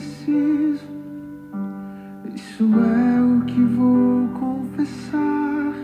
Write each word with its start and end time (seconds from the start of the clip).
preciso. 0.00 0.86
Isso 2.34 2.64
é 2.64 3.20
o 3.20 3.44
que 3.44 3.60
vou 3.60 4.28
confessar. 4.28 5.74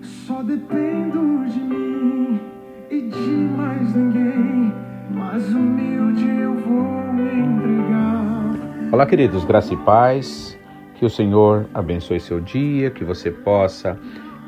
Só 0.00 0.42
dependo 0.42 1.44
de 1.48 1.58
mim 1.58 2.40
e 2.88 3.02
de 3.02 3.30
mais 3.56 3.94
ninguém. 3.94 4.72
Mas 5.10 5.48
humilde 5.48 6.28
eu 6.28 6.54
vou 6.54 7.12
me 7.12 7.40
entregar. 7.40 8.92
Olá, 8.92 9.06
queridos, 9.06 9.44
graça 9.44 9.74
e 9.74 9.76
paz. 9.78 10.56
Que 10.94 11.04
o 11.04 11.10
Senhor 11.10 11.66
abençoe 11.74 12.20
seu 12.20 12.40
dia, 12.40 12.90
que 12.90 13.02
você 13.02 13.30
possa 13.30 13.98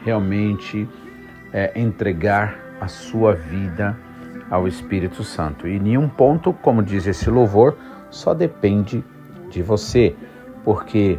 realmente 0.04 0.86
é, 1.52 1.72
entregar 1.80 2.58
a 2.80 2.86
sua 2.86 3.32
vida 3.32 3.96
ao 4.50 4.68
Espírito 4.68 5.24
Santo. 5.24 5.66
E 5.66 5.80
nenhum 5.80 6.08
ponto, 6.08 6.52
como 6.52 6.82
diz 6.82 7.07
esse 7.07 7.30
louvor, 7.30 7.74
só 8.12 8.32
depende 8.34 9.02
de 9.50 9.62
você, 9.62 10.14
porque 10.64 11.18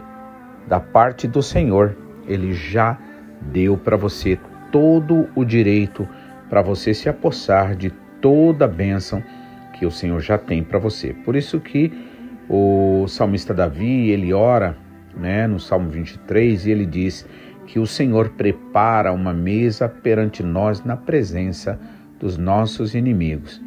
da 0.68 0.80
parte 0.80 1.28
do 1.28 1.42
Senhor, 1.42 1.98
ele 2.26 2.54
já 2.54 2.98
deu 3.42 3.78
para 3.78 3.98
você 3.98 4.40
todo 4.72 5.28
o 5.36 5.44
direito 5.44 6.08
para 6.50 6.62
você 6.62 6.94
se 6.94 7.10
apossar 7.10 7.76
de 7.76 7.90
toda 8.22 8.66
a 8.66 8.68
bênção 8.68 9.22
que 9.74 9.86
o 9.86 9.92
Senhor 9.92 10.22
já 10.22 10.38
tem 10.38 10.64
para 10.64 10.80
você. 10.80 11.14
Por 11.14 11.36
isso 11.36 11.60
que 11.60 11.92
o 12.48 13.06
salmista 13.08 13.54
Davi, 13.54 14.12
ele 14.12 14.32
ora, 14.34 14.78
né, 15.18 15.48
no 15.48 15.60
Salmo 15.60 15.90
23, 15.90 16.66
e 16.66 16.72
ele 16.72 16.86
diz 16.86 17.28
que 17.66 17.80
o 17.80 17.88
Senhor 17.88 18.30
prepara 18.30 19.12
uma 19.12 19.34
mesa 19.34 19.90
perante 19.90 20.44
nós 20.44 20.84
na 20.84 20.96
presença 20.96 21.80
dos 22.20 22.38
nossos 22.38 22.94
inimigos. 22.94 23.62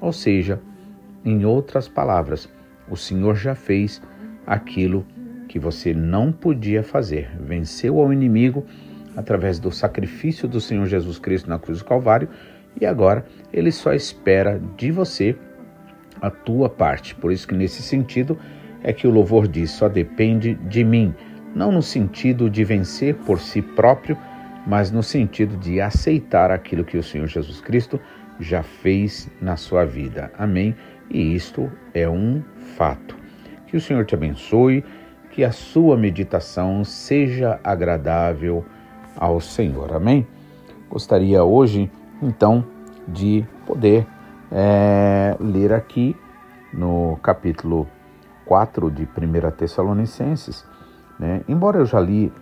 Ou 0.00 0.12
seja, 0.12 0.60
em 1.24 1.44
outras 1.44 1.88
palavras, 1.88 2.48
o 2.88 2.96
Senhor 2.96 3.34
já 3.36 3.54
fez 3.54 4.02
aquilo 4.46 5.06
que 5.48 5.58
você 5.58 5.92
não 5.92 6.32
podia 6.32 6.82
fazer. 6.82 7.30
Venceu 7.40 7.98
ao 7.98 8.12
inimigo 8.12 8.64
através 9.16 9.58
do 9.58 9.70
sacrifício 9.70 10.48
do 10.48 10.60
Senhor 10.60 10.86
Jesus 10.86 11.18
Cristo 11.18 11.48
na 11.48 11.58
cruz 11.58 11.80
do 11.80 11.84
Calvário 11.84 12.28
e 12.80 12.86
agora 12.86 13.24
ele 13.52 13.70
só 13.70 13.92
espera 13.92 14.60
de 14.76 14.90
você 14.90 15.36
a 16.20 16.30
tua 16.30 16.68
parte. 16.68 17.14
Por 17.14 17.32
isso 17.32 17.46
que 17.46 17.54
nesse 17.54 17.82
sentido 17.82 18.38
é 18.82 18.92
que 18.92 19.06
o 19.06 19.10
louvor 19.10 19.46
diz: 19.46 19.70
só 19.70 19.88
depende 19.88 20.54
de 20.54 20.82
mim, 20.84 21.14
não 21.54 21.70
no 21.70 21.82
sentido 21.82 22.48
de 22.48 22.64
vencer 22.64 23.14
por 23.14 23.38
si 23.38 23.60
próprio, 23.60 24.16
mas 24.66 24.90
no 24.90 25.02
sentido 25.02 25.56
de 25.56 25.80
aceitar 25.80 26.50
aquilo 26.50 26.84
que 26.84 26.96
o 26.96 27.02
Senhor 27.02 27.26
Jesus 27.26 27.60
Cristo 27.60 28.00
já 28.40 28.62
fez 28.62 29.28
na 29.40 29.56
sua 29.56 29.84
vida. 29.84 30.32
Amém. 30.38 30.74
E 31.12 31.34
isto 31.34 31.70
é 31.92 32.08
um 32.08 32.42
fato. 32.76 33.14
Que 33.66 33.76
o 33.76 33.80
Senhor 33.80 34.04
te 34.06 34.14
abençoe, 34.14 34.82
que 35.30 35.44
a 35.44 35.52
sua 35.52 35.96
meditação 35.96 36.82
seja 36.84 37.60
agradável 37.62 38.64
ao 39.14 39.38
Senhor. 39.38 39.92
Amém? 39.92 40.26
Gostaria 40.88 41.44
hoje, 41.44 41.90
então, 42.22 42.64
de 43.06 43.44
poder 43.66 44.06
é, 44.50 45.36
ler 45.38 45.72
aqui 45.72 46.16
no 46.72 47.18
capítulo 47.22 47.86
4 48.46 48.90
de 48.90 49.02
1 49.02 49.50
Tessalonicenses. 49.52 50.66
Né? 51.18 51.42
Embora 51.46 51.78
eu 51.78 51.86
já 51.86 52.00
li 52.00 52.32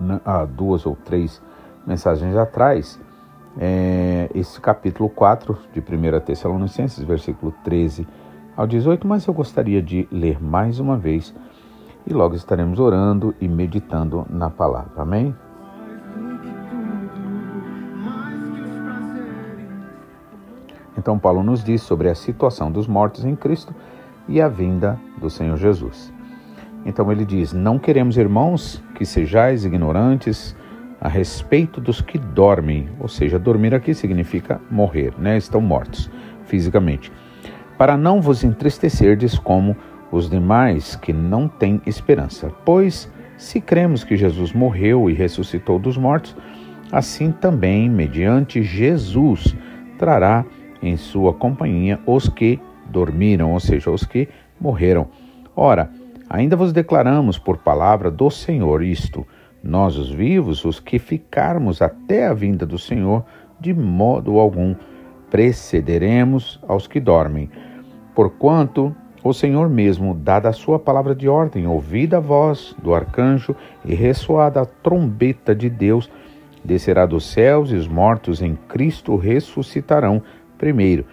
né, 0.00 0.20
há 0.24 0.44
duas 0.46 0.86
ou 0.86 0.96
três 0.96 1.42
mensagens 1.86 2.34
atrás, 2.36 2.98
é, 3.58 4.28
esse 4.34 4.60
capítulo 4.60 5.08
4 5.08 5.58
de 5.72 5.80
1 5.80 6.20
Tessalonicenses, 6.20 7.02
versículo 7.04 7.52
13 7.64 8.06
ao 8.56 8.66
18, 8.66 9.06
mas 9.06 9.26
eu 9.26 9.34
gostaria 9.34 9.82
de 9.82 10.08
ler 10.10 10.42
mais 10.42 10.78
uma 10.78 10.96
vez 10.96 11.34
e 12.06 12.12
logo 12.12 12.34
estaremos 12.34 12.78
orando 12.78 13.34
e 13.40 13.48
meditando 13.48 14.26
na 14.28 14.50
palavra. 14.50 15.02
Amém? 15.02 15.34
Então, 20.96 21.18
Paulo 21.18 21.42
nos 21.42 21.62
diz 21.62 21.82
sobre 21.82 22.08
a 22.08 22.14
situação 22.14 22.70
dos 22.70 22.86
mortos 22.86 23.24
em 23.24 23.34
Cristo 23.36 23.74
e 24.28 24.40
a 24.40 24.48
vinda 24.48 24.98
do 25.18 25.28
Senhor 25.28 25.56
Jesus. 25.56 26.12
Então, 26.86 27.10
ele 27.10 27.24
diz: 27.24 27.52
Não 27.52 27.78
queremos, 27.78 28.16
irmãos, 28.16 28.82
que 28.94 29.04
sejais 29.04 29.64
ignorantes 29.64 30.56
a 31.04 31.08
respeito 31.08 31.82
dos 31.82 32.00
que 32.00 32.16
dormem, 32.16 32.88
ou 32.98 33.08
seja, 33.08 33.38
dormir 33.38 33.74
aqui 33.74 33.92
significa 33.92 34.58
morrer, 34.70 35.12
né? 35.18 35.36
Estão 35.36 35.60
mortos 35.60 36.10
fisicamente. 36.46 37.12
Para 37.76 37.94
não 37.94 38.22
vos 38.22 38.42
entristecerdes 38.42 39.38
como 39.38 39.76
os 40.10 40.30
demais 40.30 40.96
que 40.96 41.12
não 41.12 41.46
têm 41.46 41.78
esperança. 41.84 42.50
Pois, 42.64 43.12
se 43.36 43.60
cremos 43.60 44.02
que 44.02 44.16
Jesus 44.16 44.54
morreu 44.54 45.10
e 45.10 45.12
ressuscitou 45.12 45.78
dos 45.78 45.98
mortos, 45.98 46.34
assim 46.90 47.30
também, 47.32 47.90
mediante 47.90 48.62
Jesus, 48.62 49.54
trará 49.98 50.42
em 50.80 50.96
sua 50.96 51.34
companhia 51.34 52.00
os 52.06 52.30
que 52.30 52.58
dormiram, 52.86 53.52
ou 53.52 53.60
seja, 53.60 53.90
os 53.90 54.06
que 54.06 54.26
morreram. 54.58 55.08
Ora, 55.54 55.90
ainda 56.30 56.56
vos 56.56 56.72
declaramos 56.72 57.38
por 57.38 57.58
palavra 57.58 58.10
do 58.10 58.30
Senhor 58.30 58.82
isto 58.82 59.26
nós, 59.64 59.96
os 59.96 60.10
vivos, 60.10 60.62
os 60.66 60.78
que 60.78 60.98
ficarmos 60.98 61.80
até 61.80 62.26
a 62.26 62.34
vinda 62.34 62.66
do 62.66 62.78
Senhor, 62.78 63.24
de 63.58 63.72
modo 63.72 64.38
algum 64.38 64.74
precederemos 65.30 66.60
aos 66.68 66.86
que 66.86 67.00
dormem. 67.00 67.48
Porquanto 68.14 68.94
o 69.24 69.32
Senhor 69.32 69.70
mesmo, 69.70 70.14
dada 70.14 70.50
a 70.50 70.52
sua 70.52 70.78
palavra 70.78 71.14
de 71.14 71.30
ordem, 71.30 71.66
ouvida 71.66 72.18
a 72.18 72.20
voz 72.20 72.76
do 72.82 72.94
arcanjo 72.94 73.56
e 73.86 73.94
ressoada 73.94 74.60
a 74.60 74.66
trombeta 74.66 75.54
de 75.54 75.70
Deus, 75.70 76.10
descerá 76.62 77.06
dos 77.06 77.24
céus 77.24 77.72
e 77.72 77.74
os 77.74 77.88
mortos 77.88 78.42
em 78.42 78.54
Cristo 78.68 79.16
ressuscitarão 79.16 80.22
primeiro. 80.58 81.06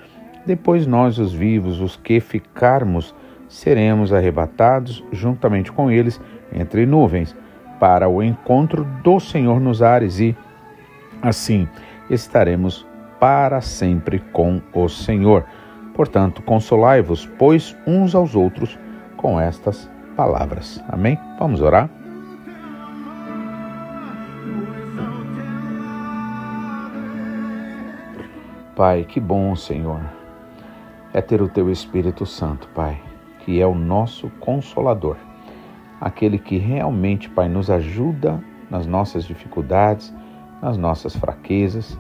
Depois 0.45 0.85
nós, 0.85 1.19
os 1.19 1.31
vivos, 1.31 1.79
os 1.79 1.95
que 1.95 2.19
ficarmos, 2.19 3.15
seremos 3.47 4.11
arrebatados 4.11 5.01
juntamente 5.13 5.71
com 5.71 5.89
eles 5.89 6.19
entre 6.53 6.85
nuvens 6.85 7.33
para 7.81 8.07
o 8.07 8.21
encontro 8.21 8.83
do 9.03 9.19
Senhor 9.19 9.59
nos 9.59 9.81
ares 9.81 10.19
e, 10.19 10.37
assim, 11.19 11.67
estaremos 12.11 12.85
para 13.19 13.59
sempre 13.59 14.19
com 14.19 14.61
o 14.71 14.87
Senhor. 14.87 15.43
Portanto, 15.95 16.43
consolai-vos, 16.43 17.25
pois, 17.39 17.75
uns 17.87 18.13
aos 18.13 18.35
outros 18.35 18.77
com 19.17 19.41
estas 19.41 19.89
palavras. 20.15 20.79
Amém? 20.87 21.17
Vamos 21.39 21.59
orar? 21.59 21.89
Pai, 28.75 29.05
que 29.05 29.19
bom, 29.19 29.55
Senhor, 29.55 30.01
é 31.11 31.19
ter 31.19 31.41
o 31.41 31.49
Teu 31.49 31.71
Espírito 31.71 32.27
Santo, 32.27 32.67
Pai, 32.75 33.01
que 33.39 33.59
é 33.59 33.65
o 33.65 33.73
nosso 33.73 34.29
consolador 34.39 35.17
aquele 36.01 36.39
que 36.39 36.57
realmente, 36.57 37.29
Pai, 37.29 37.47
nos 37.47 37.69
ajuda 37.69 38.43
nas 38.71 38.87
nossas 38.87 39.23
dificuldades, 39.23 40.11
nas 40.59 40.75
nossas 40.75 41.15
fraquezas 41.15 41.97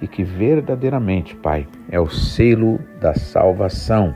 e 0.00 0.08
que 0.08 0.24
verdadeiramente, 0.24 1.36
Pai, 1.36 1.68
é 1.90 2.00
o 2.00 2.08
selo 2.08 2.78
da 2.98 3.14
salvação. 3.14 4.14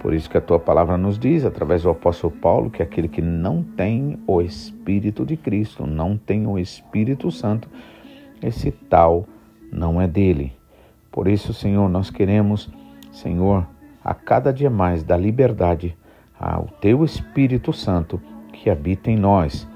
Por 0.00 0.12
isso 0.12 0.28
que 0.28 0.36
a 0.36 0.42
tua 0.42 0.60
palavra 0.60 0.98
nos 0.98 1.18
diz, 1.18 1.46
através 1.46 1.84
do 1.84 1.88
apóstolo 1.88 2.34
Paulo, 2.34 2.68
que 2.68 2.82
aquele 2.82 3.08
que 3.08 3.22
não 3.22 3.62
tem 3.62 4.18
o 4.26 4.42
Espírito 4.42 5.24
de 5.24 5.38
Cristo, 5.38 5.86
não 5.86 6.18
tem 6.18 6.46
o 6.46 6.58
Espírito 6.58 7.30
Santo, 7.30 7.70
esse 8.42 8.70
tal 8.70 9.26
não 9.72 10.02
é 10.02 10.06
dele. 10.06 10.52
Por 11.10 11.26
isso, 11.26 11.54
Senhor, 11.54 11.88
nós 11.88 12.10
queremos, 12.10 12.68
Senhor, 13.10 13.66
a 14.04 14.12
cada 14.12 14.52
dia 14.52 14.68
mais 14.68 15.02
dar 15.02 15.16
liberdade 15.16 15.96
ao 16.38 16.64
teu 16.80 17.02
Espírito 17.04 17.72
Santo 17.72 18.20
que 18.54 18.70
habita 18.70 19.10
em 19.10 19.16
nós, 19.16 19.68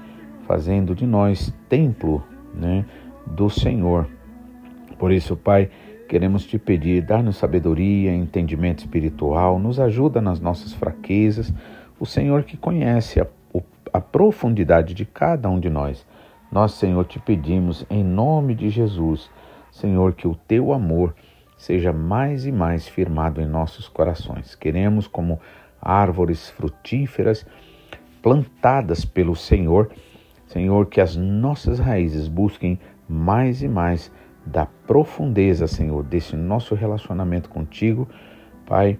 fazendo 0.47 0.95
de 0.95 1.05
nós 1.05 1.53
templo 1.67 2.23
né, 2.53 2.85
do 3.25 3.49
Senhor. 3.49 4.07
Por 4.97 5.11
isso, 5.11 5.35
Pai, 5.35 5.69
queremos 6.07 6.45
te 6.45 6.57
pedir, 6.57 7.03
dar-nos 7.03 7.37
sabedoria, 7.37 8.13
entendimento 8.13 8.79
espiritual, 8.79 9.59
nos 9.59 9.79
ajuda 9.79 10.19
nas 10.19 10.39
nossas 10.39 10.73
fraquezas, 10.73 11.53
o 11.99 12.05
Senhor 12.05 12.43
que 12.43 12.57
conhece 12.57 13.19
a, 13.19 13.27
a 13.93 14.01
profundidade 14.01 14.93
de 14.93 15.05
cada 15.05 15.49
um 15.49 15.59
de 15.59 15.69
nós. 15.69 16.05
Nós, 16.51 16.71
Senhor, 16.71 17.05
te 17.05 17.19
pedimos 17.19 17.85
em 17.89 18.03
nome 18.03 18.55
de 18.55 18.69
Jesus, 18.69 19.29
Senhor, 19.71 20.13
que 20.13 20.27
o 20.27 20.35
teu 20.35 20.73
amor 20.73 21.13
seja 21.57 21.93
mais 21.93 22.45
e 22.45 22.51
mais 22.51 22.87
firmado 22.87 23.41
em 23.41 23.45
nossos 23.45 23.87
corações. 23.87 24.55
Queremos, 24.55 25.07
como 25.07 25.39
árvores 25.81 26.49
frutíferas, 26.49 27.45
plantadas 28.21 29.05
pelo 29.05 29.35
Senhor. 29.35 29.89
Senhor, 30.47 30.87
que 30.87 30.99
as 30.99 31.15
nossas 31.15 31.79
raízes 31.79 32.27
busquem 32.27 32.79
mais 33.07 33.61
e 33.61 33.67
mais 33.67 34.11
da 34.45 34.65
profundeza, 34.65 35.67
Senhor, 35.67 36.03
desse 36.03 36.35
nosso 36.35 36.73
relacionamento 36.75 37.49
contigo, 37.49 38.07
Pai, 38.65 38.97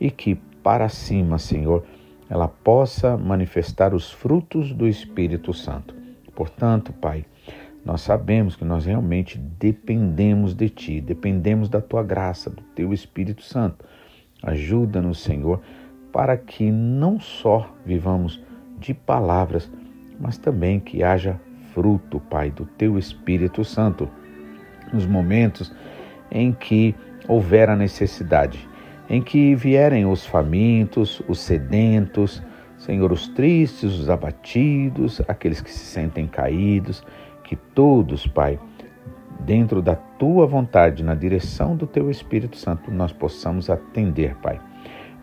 e 0.00 0.10
que 0.10 0.36
para 0.62 0.88
cima, 0.88 1.38
Senhor, 1.38 1.84
ela 2.28 2.48
possa 2.48 3.16
manifestar 3.16 3.94
os 3.94 4.10
frutos 4.10 4.72
do 4.72 4.86
Espírito 4.86 5.52
Santo. 5.52 5.94
Portanto, 6.34 6.92
Pai, 6.92 7.24
nós 7.84 8.00
sabemos 8.00 8.54
que 8.54 8.64
nós 8.64 8.86
realmente 8.86 9.36
dependemos 9.38 10.54
de 10.54 10.68
Ti, 10.68 11.00
dependemos 11.00 11.68
da 11.68 11.80
Tua 11.80 12.02
graça, 12.02 12.48
do 12.48 12.62
Teu 12.74 12.92
Espírito 12.92 13.42
Santo. 13.42 13.84
Ajuda-nos, 14.42 15.20
Senhor, 15.20 15.60
para 16.12 16.36
que 16.36 16.70
não 16.70 17.18
só 17.18 17.74
vivamos 17.84 18.42
de 18.82 18.92
palavras, 18.92 19.70
mas 20.20 20.36
também 20.36 20.80
que 20.80 21.02
haja 21.02 21.40
fruto, 21.72 22.20
Pai, 22.20 22.50
do 22.50 22.66
Teu 22.66 22.98
Espírito 22.98 23.64
Santo, 23.64 24.08
nos 24.92 25.06
momentos 25.06 25.72
em 26.30 26.52
que 26.52 26.94
houver 27.28 27.70
a 27.70 27.76
necessidade, 27.76 28.68
em 29.08 29.22
que 29.22 29.54
vierem 29.54 30.04
os 30.04 30.26
famintos, 30.26 31.22
os 31.28 31.38
sedentos, 31.38 32.42
Senhor, 32.76 33.12
os 33.12 33.28
tristes, 33.28 33.98
os 33.98 34.10
abatidos, 34.10 35.20
aqueles 35.28 35.60
que 35.60 35.70
se 35.70 35.84
sentem 35.84 36.26
caídos, 36.26 37.04
que 37.44 37.54
todos, 37.54 38.26
Pai, 38.26 38.58
dentro 39.40 39.80
da 39.80 39.94
tua 39.94 40.46
vontade, 40.46 41.04
na 41.04 41.14
direção 41.14 41.76
do 41.76 41.86
teu 41.86 42.10
Espírito 42.10 42.56
Santo, 42.56 42.90
nós 42.90 43.12
possamos 43.12 43.70
atender, 43.70 44.34
Pai. 44.36 44.60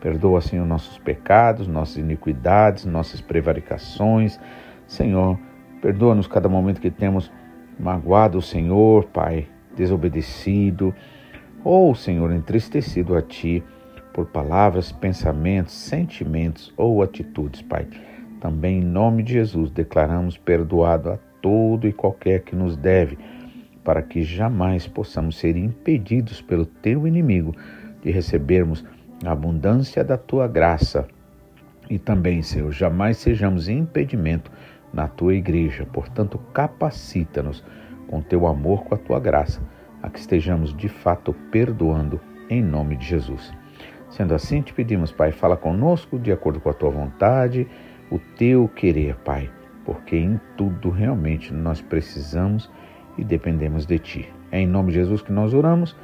Perdoa, 0.02 0.42
Senhor, 0.42 0.66
nossos 0.66 0.98
pecados, 0.98 1.68
nossas 1.68 1.98
iniquidades, 1.98 2.86
nossas 2.86 3.20
prevaricações. 3.20 4.40
Senhor, 4.88 5.38
perdoa-nos 5.82 6.28
cada 6.28 6.48
momento 6.48 6.80
que 6.80 6.90
temos 6.90 7.32
magoado 7.78 8.38
o 8.38 8.42
Senhor, 8.42 9.06
Pai, 9.06 9.48
desobedecido, 9.76 10.94
ou, 11.64 11.94
Senhor, 11.94 12.32
entristecido 12.32 13.16
a 13.16 13.22
Ti 13.22 13.64
por 14.14 14.28
palavras, 14.28 14.92
pensamentos, 14.92 15.74
sentimentos 15.74 16.74
ou 16.78 17.04
atitudes, 17.04 17.62
Pai. 17.62 17.88
Também 18.40 18.80
em 18.80 18.86
nome 18.86 19.24
de 19.24 19.34
Jesus 19.34 19.70
declaramos 19.70 20.38
perdoado 20.38 21.12
a 21.12 21.18
todo 21.42 21.88
e 21.88 21.94
qualquer 21.94 22.42
que 22.42 22.56
nos 22.56 22.78
deve, 22.78 23.18
para 23.84 24.02
que 24.02 24.24
jamais 24.24 24.88
possamos 24.88 25.38
ser 25.38 25.58
impedidos 25.58 26.42
pelo 26.42 26.66
teu 26.66 27.08
inimigo 27.08 27.54
de 28.02 28.12
recebermos 28.12 28.84
a 29.26 29.32
abundância 29.32 30.04
da 30.04 30.18
tua 30.18 30.48
graça. 30.48 31.08
E 31.90 31.98
também, 31.98 32.42
Senhor, 32.42 32.72
jamais 32.72 33.18
sejamos 33.18 33.68
impedimento 33.68 34.52
na 34.94 35.08
tua 35.08 35.34
igreja. 35.36 35.86
Portanto, 35.92 36.38
capacita-nos 36.54 37.64
com 38.08 38.22
teu 38.22 38.48
amor, 38.48 38.84
com 38.84 38.96
a 38.96 38.98
tua 38.98 39.20
graça, 39.20 39.62
a 40.02 40.10
que 40.10 40.20
estejamos 40.20 40.76
de 40.76 40.88
fato 40.88 41.34
perdoando 41.52 42.20
em 42.50 42.62
nome 42.62 42.96
de 42.96 43.06
Jesus. 43.06 43.54
Sendo 44.10 44.34
assim, 44.34 44.62
te 44.62 44.74
pedimos, 44.74 45.12
Pai, 45.12 45.32
fala 45.32 45.56
conosco 45.56 46.18
de 46.18 46.32
acordo 46.32 46.60
com 46.60 46.70
a 46.70 46.74
tua 46.74 46.90
vontade, 46.90 47.68
o 48.10 48.18
teu 48.38 48.68
querer, 48.68 49.16
Pai 49.18 49.52
porque 49.90 50.18
em 50.18 50.40
tudo 50.56 50.92
realmente 50.92 51.52
nós 51.52 51.82
precisamos 51.82 52.70
e 53.18 53.24
dependemos 53.24 53.88
de 53.88 53.98
Ti. 53.98 54.30
É 54.52 54.60
em 54.60 54.68
nome 54.68 54.92
de 54.92 55.00
Jesus 55.00 55.24
que 55.24 55.32
nós 55.32 55.52
oramos 55.52 55.96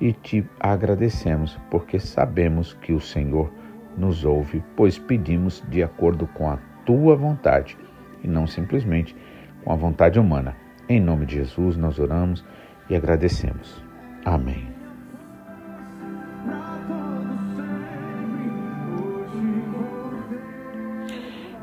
e 0.00 0.12
te 0.12 0.48
agradecemos, 0.58 1.58
porque 1.70 1.98
sabemos 2.00 2.72
que 2.74 2.92
o 2.92 3.00
Senhor 3.00 3.52
nos 3.96 4.24
ouve, 4.24 4.62
pois 4.76 4.98
pedimos 4.98 5.62
de 5.68 5.82
acordo 5.82 6.26
com 6.28 6.50
a 6.50 6.58
Tua 6.86 7.14
vontade 7.14 7.76
e 8.24 8.28
não 8.28 8.46
simplesmente 8.46 9.14
com 9.62 9.72
a 9.72 9.76
vontade 9.76 10.18
humana. 10.18 10.56
Em 10.88 10.98
nome 10.98 11.26
de 11.26 11.36
Jesus 11.36 11.76
nós 11.76 11.98
oramos 11.98 12.44
e 12.88 12.96
agradecemos. 12.96 13.84
Amém. 14.24 14.66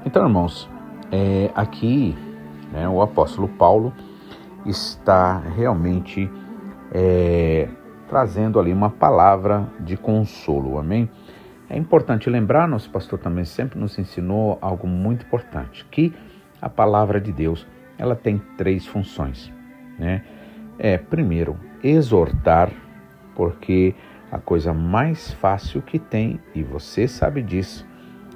Então, 0.06 0.24
irmãos, 0.26 0.70
é, 1.12 1.52
aqui 1.54 2.16
né, 2.72 2.88
o 2.88 3.02
apóstolo 3.02 3.48
Paulo 3.50 3.94
está 4.66 5.40
realmente 5.40 6.30
é, 6.94 7.68
trazendo 8.08 8.60
ali 8.60 8.72
uma 8.74 8.90
palavra 8.90 9.68
de 9.80 9.98
consolo, 9.98 10.78
amém? 10.78 11.10
É 11.70 11.78
importante 11.78 12.30
lembrar, 12.30 12.68
nosso 12.68 12.90
pastor 12.90 13.20
também 13.20 13.44
sempre 13.44 13.78
nos 13.78 14.00
ensinou 14.00 14.58
algo 14.62 14.88
muito 14.88 15.26
importante, 15.26 15.86
que 15.92 16.14
a 16.62 16.70
palavra 16.70 17.20
de 17.20 17.32
Deus 17.32 17.68
ela 17.98 18.16
tem 18.16 18.42
três 18.58 18.86
funções, 18.86 19.52
né? 20.00 20.24
É, 20.80 20.98
primeiro, 20.98 21.58
exortar, 21.84 22.72
porque 23.36 23.96
a 24.32 24.38
coisa 24.38 24.74
mais 24.74 25.34
fácil 25.34 25.82
que 25.82 25.98
tem, 25.98 26.40
e 26.54 26.62
você 26.62 27.08
sabe 27.08 27.42
disso, 27.42 27.86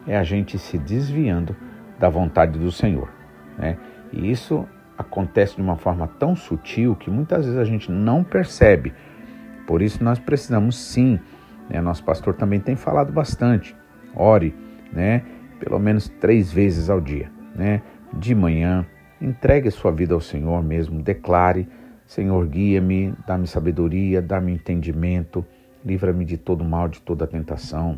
é 0.08 0.18
a 0.18 0.24
gente 0.24 0.58
se 0.58 0.78
desviando 0.78 1.56
da 2.00 2.10
vontade 2.10 2.58
do 2.58 2.72
Senhor. 2.72 3.10
Né? 3.58 3.78
E 4.12 4.32
isso 4.32 4.68
acontece 4.98 5.56
de 5.56 5.62
uma 5.62 5.76
forma 5.76 6.08
tão 6.08 6.36
sutil 6.36 6.96
que 6.96 7.10
muitas 7.10 7.46
vezes 7.46 7.60
a 7.60 7.66
gente 7.66 7.92
não 7.92 8.24
percebe. 8.24 8.94
Por 9.72 9.82
isso 9.82 10.04
nós 10.04 10.20
precisamos 10.20 10.76
sim, 10.76 11.18
né? 11.70 11.80
nosso 11.80 12.04
pastor 12.04 12.34
também 12.34 12.60
tem 12.60 12.76
falado 12.76 13.14
bastante, 13.14 13.74
ore, 14.14 14.54
né? 14.92 15.24
pelo 15.62 15.80
menos 15.80 16.10
três 16.10 16.52
vezes 16.52 16.90
ao 16.90 17.00
dia, 17.00 17.32
né? 17.56 17.82
de 18.12 18.36
manhã, 18.36 18.86
entregue 19.22 19.72
sua 19.72 19.90
vida 19.90 20.14
ao 20.14 20.20
Senhor 20.20 20.62
mesmo, 20.62 21.02
declare, 21.02 21.70
Senhor, 22.06 22.46
guia-me, 22.48 23.14
dá-me 23.26 23.48
sabedoria, 23.48 24.22
dá-me 24.22 24.52
entendimento, 24.52 25.46
livra-me 25.86 26.26
de 26.26 26.36
todo 26.36 26.66
mal, 26.66 26.90
de 26.90 27.02
toda 27.02 27.26
tentação, 27.26 27.98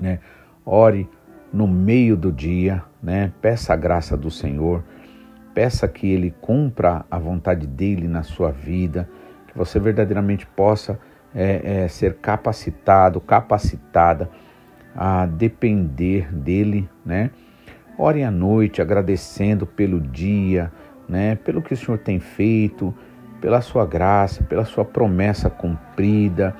né? 0.00 0.18
Ore 0.66 1.08
no 1.52 1.68
meio 1.68 2.16
do 2.16 2.32
dia, 2.32 2.82
né? 3.00 3.32
Peça 3.40 3.72
a 3.72 3.76
graça 3.76 4.16
do 4.16 4.32
Senhor, 4.32 4.82
peça 5.54 5.86
que 5.86 6.10
Ele 6.10 6.34
cumpra 6.40 7.06
a 7.08 7.20
vontade 7.20 7.68
dele 7.68 8.08
na 8.08 8.24
sua 8.24 8.50
vida, 8.50 9.08
que 9.52 9.58
você 9.58 9.78
verdadeiramente 9.78 10.46
possa 10.46 10.98
é, 11.34 11.84
é, 11.84 11.88
ser 11.88 12.16
capacitado, 12.16 13.20
capacitada 13.20 14.30
a 14.96 15.26
depender 15.26 16.34
dele, 16.34 16.88
né? 17.04 17.30
Ore 17.98 18.24
à 18.24 18.30
noite 18.30 18.82
agradecendo 18.82 19.66
pelo 19.66 20.00
dia, 20.00 20.72
né? 21.08 21.36
Pelo 21.36 21.62
que 21.62 21.74
o 21.74 21.76
Senhor 21.76 21.98
tem 21.98 22.18
feito, 22.18 22.94
pela 23.40 23.60
sua 23.60 23.86
graça, 23.86 24.42
pela 24.42 24.64
sua 24.64 24.84
promessa 24.84 25.48
cumprida 25.48 26.54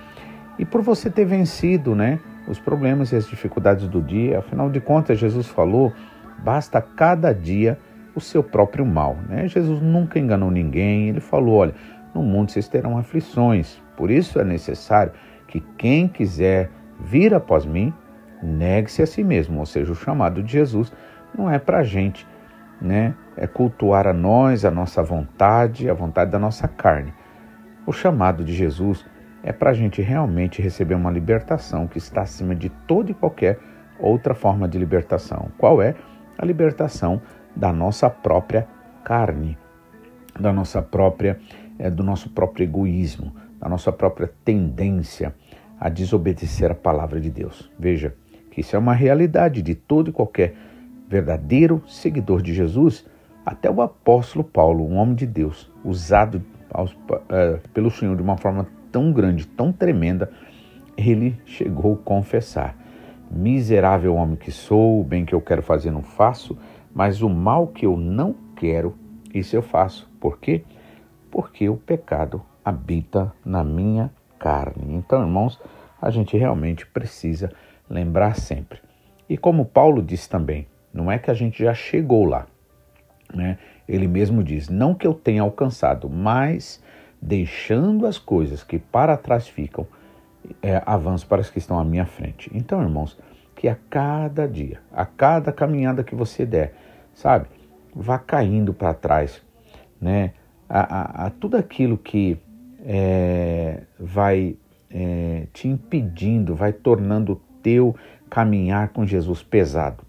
e 0.59 0.65
por 0.65 0.83
você 0.83 1.11
ter 1.11 1.25
vencido, 1.25 1.95
né? 1.95 2.21
os 2.47 2.59
problemas 2.59 3.13
e 3.13 3.17
as 3.17 3.29
dificuldades 3.29 3.89
do 3.89 4.01
dia. 4.01 4.39
Afinal 4.39 4.71
de 4.71 4.81
contas, 4.81 5.19
Jesus 5.19 5.47
falou: 5.47 5.93
basta 6.39 6.81
cada 6.81 7.33
dia 7.33 7.79
o 8.15 8.21
seu 8.21 8.43
próprio 8.43 8.85
mal. 8.85 9.17
Né? 9.29 9.49
Jesus 9.49 9.81
nunca 9.81 10.19
enganou 10.19 10.51
ninguém. 10.51 11.09
Ele 11.09 11.21
falou: 11.21 11.57
olha, 11.57 11.75
no 12.15 12.23
mundo 12.23 12.51
vocês 12.51 12.69
terão 12.69 12.99
aflições. 12.99 13.81
Por 13.97 14.11
isso 14.11 14.39
é 14.39 14.45
necessário 14.45 15.13
que 15.47 15.61
quem 15.77 16.09
quiser 16.09 16.71
vir 17.01 17.35
após 17.35 17.65
mim, 17.65 17.93
negue-se 18.43 19.03
a 19.03 19.07
si 19.07 19.23
mesmo. 19.23 19.61
Ou 19.61 19.67
seja, 19.67 19.93
o 19.93 19.97
chamado 19.97 20.43
de 20.43 20.53
Jesus 20.53 20.93
não 21.37 21.51
é 21.51 21.59
para 21.59 21.79
a 21.79 21.83
gente, 21.83 22.27
né? 22.81 23.15
É 23.37 23.47
cultuar 23.47 24.07
a 24.07 24.13
nós, 24.13 24.65
a 24.65 24.71
nossa 24.71 25.03
vontade, 25.03 25.89
a 25.89 25.95
vontade 25.95 26.31
da 26.31 26.39
nossa 26.39 26.69
carne. 26.69 27.13
O 27.87 27.93
chamado 27.93 28.45
de 28.45 28.53
Jesus 28.53 29.05
é 29.43 29.53
para 29.53 29.71
a 29.71 29.75
gente 29.75 30.01
realmente 30.01 30.63
receber 30.63 30.95
uma 30.95 31.11
libertação 31.11 31.87
que 31.87 31.99
está 31.99 32.23
acima 32.23 32.55
de 32.55 32.69
toda 32.69 33.11
e 33.11 33.15
qualquer 33.15 33.59
outra 33.99 34.35
forma 34.35 34.69
de 34.69 34.79
libertação. 34.79 35.51
Qual 35.59 35.83
é? 35.83 35.95
A 36.39 36.45
libertação 36.45 37.21
da 37.55 37.73
nossa 37.73 38.09
própria 38.09 38.69
carne, 39.05 39.59
da 40.39 40.53
nossa 40.53 40.81
própria, 40.81 41.39
é, 41.79 41.91
do 41.91 42.03
nosso 42.03 42.31
próprio 42.31 42.65
egoísmo, 42.65 43.33
da 43.61 43.69
nossa 43.69 43.93
própria 43.93 44.31
tendência 44.45 45.35
a 45.79 45.89
desobedecer 45.89 46.71
a 46.71 46.75
palavra 46.75 47.21
de 47.21 47.31
Deus. 47.31 47.71
Veja 47.79 48.15
que 48.51 48.61
isso 48.61 48.77
é 48.77 48.79
uma 48.79 48.95
realidade 48.95 49.63
de 49.63 49.75
todo 49.75 50.11
e 50.11 50.13
qualquer 50.13 50.55
verdadeiro 51.09 51.83
seguidor 51.87 52.41
de 52.41 52.55
Jesus, 52.55 53.05
até 53.45 53.71
o 53.71 53.83
apóstolo 53.83 54.45
Paulo, 54.45 54.87
um 54.87 54.97
homem 54.97 55.15
de 55.15 55.27
Deus, 55.27 55.71
usado 55.85 56.43
aos, 56.71 56.93
uh, 56.93 57.69
pelo 57.75 57.91
Senhor 57.91 58.17
de 58.17 58.23
uma 58.23 58.37
forma 58.37 58.67
tão 58.91 59.13
grande, 59.13 59.47
tão 59.47 59.73
tremenda, 59.73 60.31
ele 60.97 61.37
chegou 61.45 61.95
a 61.95 62.05
confessar: 62.05 62.77
Miserável 63.31 64.15
homem 64.15 64.37
que 64.37 64.51
sou, 64.51 65.01
o 65.01 65.05
bem 65.05 65.25
que 65.25 65.35
eu 65.35 65.41
quero 65.41 65.63
fazer 65.63 65.91
não 65.91 66.03
faço, 66.03 66.57
mas 66.95 67.23
o 67.23 67.29
mal 67.29 67.67
que 67.67 67.87
eu 67.87 67.97
não 67.97 68.35
quero, 68.55 68.95
isso 69.35 69.57
eu 69.57 69.63
faço. 69.63 70.11
Por 70.21 70.39
quê? 70.39 70.65
O 71.69 71.77
pecado 71.77 72.43
habita 72.65 73.33
na 73.45 73.65
minha 73.65 74.11
carne. 74.39 74.95
Então, 74.95 75.21
irmãos, 75.23 75.61
a 76.01 76.11
gente 76.11 76.37
realmente 76.37 76.87
precisa 76.87 77.51
lembrar 77.89 78.37
sempre. 78.37 78.81
E 79.29 79.37
como 79.37 79.65
Paulo 79.65 80.03
disse 80.03 80.29
também, 80.29 80.67
não 80.93 81.11
é 81.11 81.19
que 81.19 81.31
a 81.31 81.35
gente 81.35 81.63
já 81.63 81.73
chegou 81.73 82.25
lá, 82.25 82.47
né? 83.33 83.59
Ele 83.89 84.07
mesmo 84.07 84.43
diz: 84.43 84.69
não 84.69 84.95
que 84.95 85.07
eu 85.07 85.15
tenha 85.15 85.43
alcançado, 85.43 86.09
mas 86.09 86.83
deixando 87.21 88.07
as 88.07 88.19
coisas 88.19 88.63
que 88.65 88.79
para 88.79 89.17
trás 89.17 89.49
ficam, 89.49 89.87
é, 90.61 90.83
avanço 90.85 91.27
para 91.27 91.41
as 91.41 91.49
que 91.49 91.59
estão 91.59 91.79
à 91.79 91.85
minha 91.85 92.05
frente. 92.05 92.51
Então, 92.53 92.83
irmãos, 92.83 93.19
que 93.55 93.69
a 93.69 93.77
cada 93.89 94.47
dia, 94.49 94.81
a 94.93 95.07
cada 95.07 95.53
caminhada 95.53 96.03
que 96.03 96.15
você 96.15 96.45
der, 96.45 96.75
sabe, 97.15 97.47
vá 97.95 98.19
caindo 98.19 98.75
para 98.75 98.93
trás, 98.93 99.41
né? 100.01 100.33
A, 100.75 100.81
a, 100.81 101.27
a, 101.27 101.31
tudo 101.31 101.59
aquilo 101.59 101.99
que 101.99 102.39
é, 102.83 103.83
vai 104.01 104.57
é, 104.91 105.47
te 105.53 105.69
impedindo, 105.69 106.55
vai 106.55 106.73
tornando 106.73 107.35
o 107.35 107.37
teu 107.63 107.95
caminhar 108.31 108.89
com 108.89 109.05
Jesus 109.05 109.43
pesado. 109.43 110.03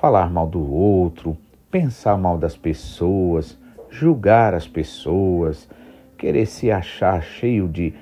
Falar 0.00 0.30
mal 0.30 0.46
do 0.46 0.72
outro, 0.72 1.36
pensar 1.68 2.16
mal 2.16 2.38
das 2.38 2.56
pessoas, 2.56 3.58
julgar 3.90 4.54
as 4.54 4.68
pessoas, 4.68 5.68
querer 6.16 6.46
se 6.46 6.70
achar 6.70 7.20
cheio 7.20 7.66
de 7.66 7.92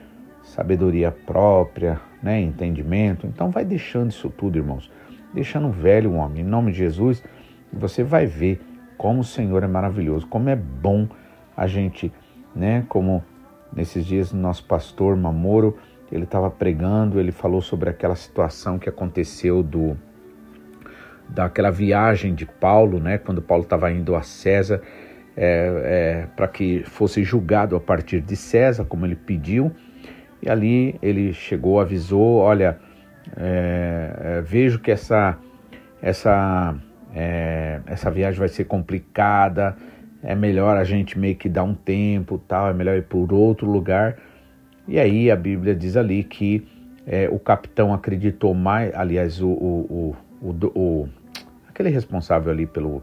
sabedoria 0.43 1.11
própria, 1.11 1.99
né, 2.23 2.43
entendimento. 2.43 3.27
Então 3.27 3.51
vai 3.51 3.65
deixando 3.65 4.11
isso 4.11 4.29
tudo, 4.29 4.59
irmãos. 4.59 4.93
Deixando 5.33 5.71
velho 5.71 6.11
o 6.11 6.17
homem. 6.17 6.43
Em 6.43 6.47
nome 6.47 6.73
de 6.73 6.79
Jesus, 6.79 7.25
você 7.73 8.05
vai 8.05 8.27
ver 8.27 8.61
como 8.99 9.21
o 9.21 9.25
Senhor 9.25 9.63
é 9.63 9.67
maravilhoso, 9.67 10.27
como 10.27 10.51
é 10.51 10.57
bom 10.57 11.09
a 11.57 11.67
gente, 11.67 12.13
né, 12.55 12.85
como 12.89 13.25
nesses 13.73 14.05
dias 14.05 14.33
nosso 14.33 14.65
pastor 14.65 15.17
Mamoro, 15.17 15.77
ele 16.11 16.25
estava 16.25 16.51
pregando, 16.51 17.21
ele 17.21 17.33
falou 17.33 17.61
sobre 17.61 17.89
aquela 17.89 18.17
situação 18.17 18.79
que 18.79 18.89
aconteceu 18.89 19.63
do 19.63 19.97
daquela 21.29 21.71
viagem 21.71 22.35
de 22.35 22.45
Paulo, 22.45 22.99
né, 22.99 23.17
quando 23.17 23.41
Paulo 23.41 23.63
estava 23.63 23.93
indo 23.93 24.17
a 24.17 24.23
César, 24.23 24.83
é, 25.37 26.25
é, 26.27 26.27
para 26.35 26.49
que 26.49 26.83
fosse 26.85 27.23
julgado 27.23 27.77
a 27.77 27.81
partir 27.81 28.21
de 28.21 28.35
César, 28.35 28.85
como 28.85 29.07
ele 29.07 29.15
pediu. 29.15 29.71
E 30.43 30.51
ali 30.51 30.99
ele 31.01 31.33
chegou, 31.33 31.81
avisou: 31.81 32.39
olha, 32.39 32.79
é, 33.37 34.39
é 34.39 34.41
vejo 34.43 34.81
que 34.81 34.91
essa, 34.91 35.39
essa, 36.03 36.75
é, 37.15 37.81
essa 37.87 38.11
viagem 38.11 38.39
vai 38.41 38.49
ser 38.49 38.65
complicada, 38.65 39.77
é 40.23 40.35
melhor 40.35 40.77
a 40.77 40.85
gente 40.85 41.19
meio 41.19 41.37
que 41.37 41.49
dar 41.49 41.65
um 41.65 41.75
tempo, 41.75 42.39
tal, 42.47 42.69
é 42.69 42.75
melhor 42.75 42.97
ir 42.97 43.05
por 43.05 43.33
outro 43.33 43.71
lugar. 43.71 44.17
E 44.87 44.99
aí 44.99 45.31
a 45.31 45.37
Bíblia 45.37 45.75
diz 45.75 45.97
ali 45.97 46.25
que 46.25 46.67
é, 47.07 47.29
o 47.29 47.39
capitão 47.39 47.93
acreditou 47.95 48.55
mais, 48.55 48.95
aliás, 48.95 49.41
o, 49.41 49.49
o, 49.49 50.17
o, 50.43 50.55
o, 50.75 51.09
aquele 51.69 51.89
responsável 51.89 52.53
ali 52.53 52.67
pelo, 52.67 53.03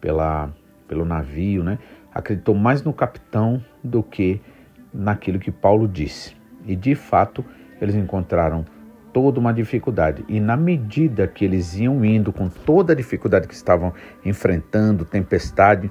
pela, 0.00 0.50
pelo 0.88 1.04
navio, 1.04 1.62
né? 1.62 1.78
Acreditou 2.12 2.54
mais 2.54 2.82
no 2.82 2.92
capitão 2.92 3.62
do 3.84 4.02
que 4.02 4.40
naquilo 4.92 5.38
que 5.38 5.50
Paulo 5.50 5.86
disse. 5.86 6.34
E 6.66 6.74
de 6.74 6.94
fato, 6.94 7.44
eles 7.80 7.94
encontraram 7.94 8.64
toda 9.12 9.38
uma 9.38 9.52
dificuldade. 9.52 10.24
E 10.28 10.40
na 10.40 10.56
medida 10.56 11.26
que 11.26 11.44
eles 11.44 11.76
iam 11.78 12.04
indo 12.04 12.32
com 12.32 12.48
toda 12.48 12.92
a 12.92 12.96
dificuldade 12.96 13.46
que 13.46 13.54
estavam 13.54 13.92
enfrentando, 14.24 15.04
tempestade, 15.04 15.90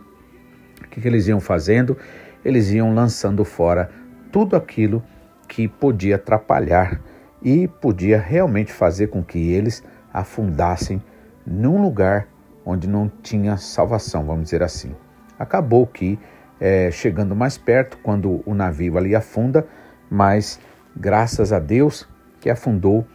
que, 0.95 1.01
que 1.01 1.07
eles 1.07 1.27
iam 1.27 1.41
fazendo? 1.41 1.97
Eles 2.43 2.71
iam 2.71 2.93
lançando 2.93 3.43
fora 3.43 3.89
tudo 4.31 4.55
aquilo 4.55 5.03
que 5.47 5.67
podia 5.67 6.15
atrapalhar 6.15 7.01
e 7.43 7.67
podia 7.67 8.17
realmente 8.17 8.71
fazer 8.71 9.07
com 9.07 9.21
que 9.21 9.51
eles 9.51 9.83
afundassem 10.13 11.03
num 11.45 11.81
lugar 11.81 12.27
onde 12.65 12.87
não 12.87 13.11
tinha 13.21 13.57
salvação, 13.57 14.25
vamos 14.25 14.45
dizer 14.45 14.63
assim. 14.63 14.95
Acabou 15.37 15.85
que, 15.85 16.17
é, 16.59 16.89
chegando 16.89 17.35
mais 17.35 17.57
perto, 17.57 17.99
quando 18.01 18.41
o 18.45 18.55
navio 18.55 18.97
ali 18.97 19.13
afunda, 19.13 19.67
mas 20.09 20.59
graças 20.95 21.51
a 21.51 21.59
Deus 21.59 22.07
que 22.39 22.49
afundou 22.49 23.05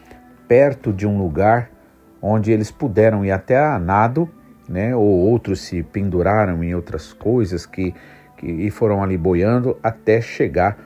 perto 0.47 0.93
de 0.93 1.07
um 1.07 1.19
lugar 1.19 1.71
onde 2.21 2.53
eles 2.53 2.71
puderam 2.71 3.25
ir 3.25 3.31
até 3.31 3.59
a 3.59 3.79
nado, 3.79 4.29
né? 4.71 4.95
Ou 4.95 5.03
outros 5.03 5.61
se 5.61 5.83
penduraram 5.83 6.63
em 6.63 6.75
outras 6.75 7.13
coisas 7.13 7.67
que, 7.67 7.93
que 8.37 8.47
e 8.47 8.71
foram 8.71 9.03
ali 9.03 9.19
boiando 9.19 9.77
até 9.83 10.21
chegar 10.21 10.79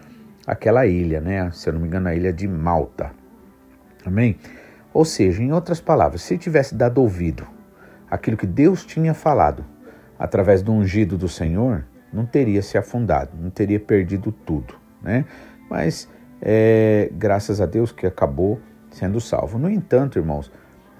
àquela 0.47 0.87
ilha, 0.87 1.21
né? 1.21 1.51
Se 1.53 1.69
eu 1.69 1.75
não 1.75 1.81
me 1.83 1.87
engano, 1.87 2.09
a 2.09 2.15
ilha 2.15 2.33
de 2.33 2.49
Malta. 2.49 3.11
Amém? 4.05 4.39
Ou 4.93 5.05
seja, 5.05 5.43
em 5.43 5.53
outras 5.53 5.81
palavras, 5.81 6.23
se 6.23 6.39
tivesse 6.39 6.75
dado 6.75 6.99
ouvido 6.99 7.47
aquilo 8.11 8.37
que 8.37 8.47
Deus 8.47 8.87
tinha 8.87 9.13
falado 9.13 9.65
através 10.19 10.63
do 10.63 10.73
ungido 10.73 11.19
do 11.19 11.29
Senhor, 11.29 11.85
não 12.13 12.25
teria 12.25 12.63
se 12.63 12.79
afundado, 12.79 13.33
não 13.39 13.51
teria 13.51 13.81
perdido 13.81 14.33
tudo, 14.33 14.77
né? 15.03 15.27
Mas 15.69 16.09
é, 16.41 17.11
graças 17.13 17.61
a 17.61 17.67
Deus 17.67 17.93
que 17.93 18.07
acabou 18.07 18.61
sendo 18.91 19.21
salvo. 19.21 19.59
No 19.59 19.69
entanto, 19.69 20.19
irmãos, 20.19 20.51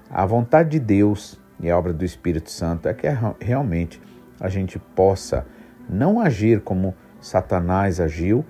a 0.09 0.25
vontade 0.25 0.71
de 0.71 0.79
Deus 0.79 1.39
e 1.59 1.69
a 1.69 1.77
obra 1.77 1.93
do 1.93 2.03
Espírito 2.03 2.49
Santo 2.49 2.87
é 2.87 2.93
que 2.93 3.07
realmente 3.39 4.01
a 4.39 4.49
gente 4.49 4.77
possa 4.77 5.45
não 5.89 6.19
agir 6.19 6.61
como 6.61 6.93
Satanás 7.19 7.99
agiu, 7.99 8.45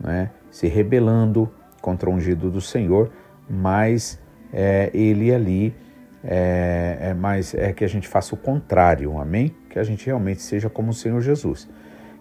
né? 0.00 0.30
se 0.50 0.66
rebelando 0.66 1.50
contra 1.80 2.10
o 2.10 2.12
ungido 2.12 2.50
do 2.50 2.60
Senhor, 2.60 3.10
mas 3.48 4.20
é, 4.52 4.90
ele 4.92 5.32
ali 5.32 5.74
é, 6.22 6.98
é, 7.00 7.14
mas 7.14 7.54
é 7.54 7.72
que 7.72 7.84
a 7.84 7.88
gente 7.88 8.08
faça 8.08 8.34
o 8.34 8.38
contrário, 8.38 9.18
amém? 9.18 9.54
Que 9.70 9.78
a 9.78 9.84
gente 9.84 10.04
realmente 10.06 10.42
seja 10.42 10.68
como 10.68 10.90
o 10.90 10.94
Senhor 10.94 11.20
Jesus, 11.20 11.68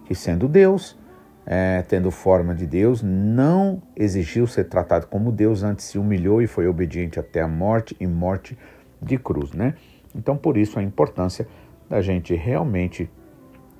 que 0.06 0.14
sendo 0.14 0.48
Deus, 0.48 0.98
é, 1.46 1.82
tendo 1.88 2.12
forma 2.12 2.54
de 2.54 2.68
Deus, 2.68 3.02
não 3.02 3.82
exigiu 3.96 4.46
ser 4.46 4.66
tratado 4.66 5.08
como 5.08 5.32
Deus, 5.32 5.64
antes 5.64 5.86
se 5.86 5.98
humilhou 5.98 6.42
e 6.42 6.48
foi 6.48 6.68
obediente 6.68 7.20
até 7.20 7.42
a 7.42 7.48
morte 7.48 7.96
e 8.00 8.06
morte 8.06 8.58
de 9.02 9.18
cruz, 9.18 9.52
né? 9.54 9.74
Então, 10.18 10.36
por 10.36 10.58
isso 10.58 10.80
a 10.80 10.84
importância 10.84 11.48
da 11.88 12.02
gente 12.02 12.34
realmente 12.34 13.10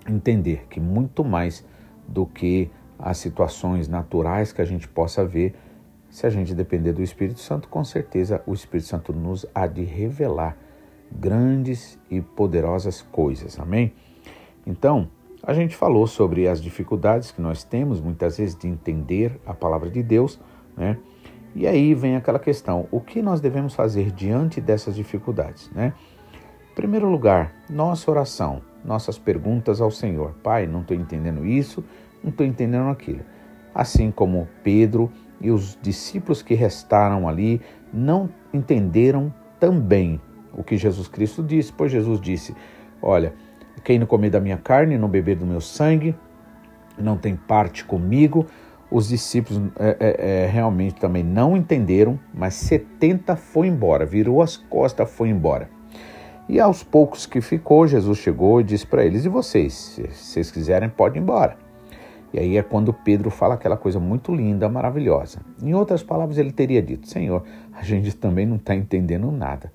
entender 0.08 0.66
que 0.70 0.80
muito 0.80 1.24
mais 1.24 1.66
do 2.08 2.26
que 2.26 2.70
as 2.98 3.18
situações 3.18 3.88
naturais 3.88 4.54
que 4.54 4.62
a 4.62 4.66
gente 4.66 4.88
possa 4.88 5.26
ver, 5.26 5.56
se 6.10 6.26
a 6.26 6.30
gente 6.30 6.54
depender 6.54 6.94
do 6.94 7.04
Espírito 7.04 7.40
Santo, 7.40 7.68
com 7.68 7.84
certeza 7.84 8.42
o 8.46 8.54
Espírito 8.54 8.88
Santo 8.88 9.12
nos 9.12 9.46
há 9.54 9.68
de 9.68 9.84
revelar 9.84 10.58
grandes 11.12 12.00
e 12.10 12.22
poderosas 12.22 13.02
coisas. 13.02 13.60
Amém? 13.60 13.94
Então, 14.66 15.10
a 15.44 15.54
gente 15.54 15.76
falou 15.76 16.08
sobre 16.08 16.48
as 16.48 16.62
dificuldades 16.62 17.32
que 17.32 17.42
nós 17.42 17.64
temos 17.64 18.00
muitas 18.00 18.38
vezes 18.38 18.56
de 18.56 18.68
entender 18.68 19.40
a 19.46 19.54
palavra 19.54 19.90
de 19.90 20.02
Deus, 20.02 20.40
né? 20.76 20.98
E 21.56 21.66
aí 21.66 21.94
vem 21.94 22.16
aquela 22.16 22.40
questão: 22.40 22.88
o 22.92 23.00
que 23.00 23.22
nós 23.22 23.40
devemos 23.40 23.74
fazer 23.74 24.12
diante 24.12 24.60
dessas 24.60 24.96
dificuldades, 24.96 25.70
né? 25.72 25.94
Primeiro 26.78 27.10
lugar, 27.10 27.56
nossa 27.68 28.12
oração, 28.12 28.62
nossas 28.86 29.18
perguntas 29.18 29.82
ao 29.82 29.90
Senhor. 29.90 30.36
Pai, 30.44 30.68
não 30.68 30.82
estou 30.82 30.96
entendendo 30.96 31.44
isso, 31.44 31.84
não 32.24 32.30
estou 32.30 32.46
entendendo 32.46 32.88
aquilo. 32.90 33.22
Assim 33.74 34.12
como 34.12 34.48
Pedro 34.64 35.12
e 35.42 35.50
os 35.50 35.76
discípulos 35.82 36.44
que 36.44 36.54
restaram 36.54 37.28
ali 37.28 37.60
não 37.92 38.30
entenderam 38.54 39.34
também 39.60 40.22
o 40.54 40.64
que 40.64 40.78
Jesus 40.78 41.08
Cristo 41.08 41.42
disse, 41.42 41.74
pois 41.74 41.92
Jesus 41.92 42.22
disse: 42.22 42.56
Olha, 43.02 43.34
quem 43.84 43.98
não 43.98 44.06
comer 44.06 44.30
da 44.30 44.40
minha 44.40 44.58
carne 44.58 45.00
não 45.00 45.10
beber 45.10 45.36
do 45.36 45.48
meu 45.48 45.60
sangue 45.60 46.16
não 46.96 47.18
tem 47.18 47.36
parte 47.36 47.84
comigo. 47.84 48.46
Os 48.92 49.08
discípulos 49.10 49.64
é, 49.80 50.44
é, 50.44 50.46
realmente 50.46 51.00
também 51.00 51.24
não 51.24 51.58
entenderam, 51.58 52.20
mas 52.32 52.54
70 52.54 53.36
foi 53.36 53.66
embora, 53.66 54.06
virou 54.06 54.44
as 54.44 54.58
costas, 54.58 55.10
foi 55.10 55.30
embora. 55.30 55.76
E 56.50 56.60
aos 56.60 56.84
poucos 56.84 57.26
que 57.26 57.42
ficou, 57.42 57.88
Jesus 57.88 58.18
chegou 58.20 58.62
e 58.62 58.64
disse 58.64 58.88
para 58.88 59.06
eles: 59.06 59.26
E 59.26 59.30
vocês? 59.30 59.74
Se 59.74 60.04
vocês 60.04 60.52
quiserem, 60.52 60.90
podem 60.90 61.20
ir 61.20 61.24
embora. 61.24 61.58
E 62.34 62.40
aí 62.40 62.58
é 62.58 62.64
quando 62.64 62.94
Pedro 62.94 63.30
fala 63.30 63.56
aquela 63.56 63.78
coisa 63.78 64.00
muito 64.00 64.34
linda, 64.34 64.68
maravilhosa. 64.70 65.42
Em 65.62 65.74
outras 65.74 66.04
palavras, 66.04 66.38
ele 66.38 66.52
teria 66.52 66.82
dito: 66.82 67.08
Senhor, 67.08 67.44
a 67.74 67.84
gente 67.84 68.16
também 68.16 68.46
não 68.46 68.58
está 68.58 68.76
entendendo 68.76 69.32
nada. 69.32 69.72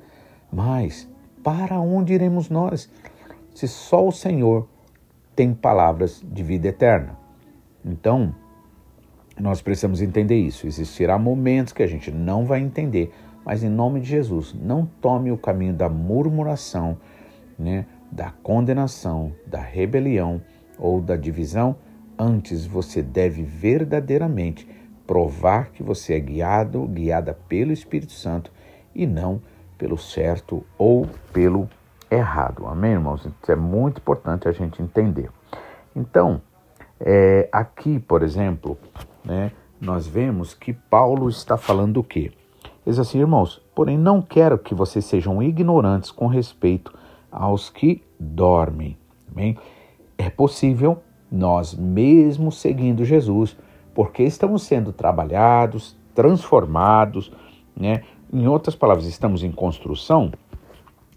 Mas 0.51 1.09
para 1.43 1.81
onde 1.81 2.13
iremos 2.15 2.49
nós? 2.49 2.91
Se 3.55 3.69
só 3.69 4.07
o 4.07 4.13
Senhor 4.13 4.69
tem 5.35 5.53
palavras 5.53 6.23
de 6.25 6.43
vida 6.43 6.69
eterna. 6.69 7.17
Então, 7.85 8.35
nós 9.39 9.61
precisamos 9.63 10.01
entender 10.01 10.37
isso. 10.37 10.67
Existirá 10.67 11.19
momentos 11.19 11.73
que 11.73 11.83
a 11.83 11.87
gente 11.87 12.11
não 12.11 12.45
vai 12.45 12.61
entender, 12.61 13.13
mas 13.45 13.63
em 13.63 13.69
nome 13.69 14.01
de 14.01 14.09
Jesus, 14.09 14.55
não 14.55 14.87
tome 15.01 15.31
o 15.31 15.39
caminho 15.39 15.75
da 15.75 15.89
murmuração, 15.89 16.99
né, 17.59 17.87
da 18.11 18.31
condenação, 18.43 19.33
da 19.47 19.61
rebelião 19.61 20.41
ou 20.79 21.01
da 21.01 21.17
divisão 21.17 21.77
Antes 22.19 22.67
você 22.67 23.03
deve 23.03 23.43
verdadeiramente 23.43 24.69
provar 25.07 25.71
que 25.73 25.83
você 25.83 26.15
é 26.15 26.21
guiado, 26.21 26.87
guiada 26.87 27.37
pelo 27.49 27.73
Espírito 27.73 28.13
Santo 28.13 28.53
e 28.95 29.07
não 29.07 29.41
pelo 29.77 29.99
certo 29.99 30.65
ou 30.79 31.09
pelo 31.33 31.69
errado. 32.11 32.67
Amém, 32.67 32.93
irmãos? 32.93 33.27
Isso 33.27 33.51
é 33.51 33.57
muito 33.57 33.99
importante 33.99 34.47
a 34.47 34.53
gente 34.53 34.81
entender. 34.81 35.31
Então, 35.97 36.41
é, 37.01 37.49
aqui, 37.51 37.99
por 37.99 38.23
exemplo, 38.23 38.79
né, 39.25 39.51
nós 39.81 40.07
vemos 40.07 40.55
que 40.55 40.73
Paulo 40.73 41.29
está 41.29 41.57
falando 41.57 41.97
o 41.97 42.05
quê? 42.05 42.31
Diz 42.85 42.99
assim, 42.99 43.19
irmãos, 43.19 43.63
porém 43.75 43.97
não 43.97 44.21
quero 44.21 44.59
que 44.59 44.75
vocês 44.75 45.05
sejam 45.05 45.43
ignorantes 45.43 46.11
com 46.11 46.27
respeito 46.27 46.93
aos 47.31 47.71
que 47.71 48.03
dormem. 48.19 48.97
Bem, 49.29 49.57
é 50.19 50.29
possível 50.29 50.99
nós, 51.31 51.75
mesmo 51.75 52.51
seguindo 52.53 53.05
Jesus, 53.05 53.57
porque 53.95 54.23
estamos 54.23 54.65
sendo 54.65 54.93
trabalhados, 54.93 55.97
transformados, 56.15 57.33
né? 57.77 58.03
Em 58.33 58.47
outras 58.47 58.75
palavras, 58.75 59.07
estamos 59.07 59.43
em 59.43 59.53
construção. 59.53 60.33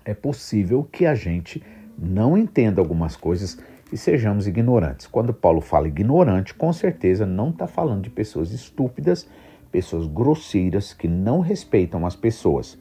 É 0.03 0.13
possível 0.13 0.87
que 0.91 1.05
a 1.05 1.15
gente 1.15 1.63
não 1.97 2.37
entenda 2.37 2.81
algumas 2.81 3.15
coisas 3.15 3.57
e 3.91 3.97
sejamos 3.97 4.47
ignorantes. 4.47 5.07
Quando 5.07 5.33
Paulo 5.33 5.61
fala 5.61 5.87
ignorante, 5.87 6.53
com 6.53 6.71
certeza 6.73 7.25
não 7.25 7.49
está 7.49 7.67
falando 7.67 8.03
de 8.03 8.09
pessoas 8.09 8.51
estúpidas, 8.51 9.27
pessoas 9.75 10.07
grosseiras 10.07 10.93
que 10.93 11.05
não 11.05 11.41
respeitam 11.41 12.05
as 12.05 12.15
pessoas 12.15 12.79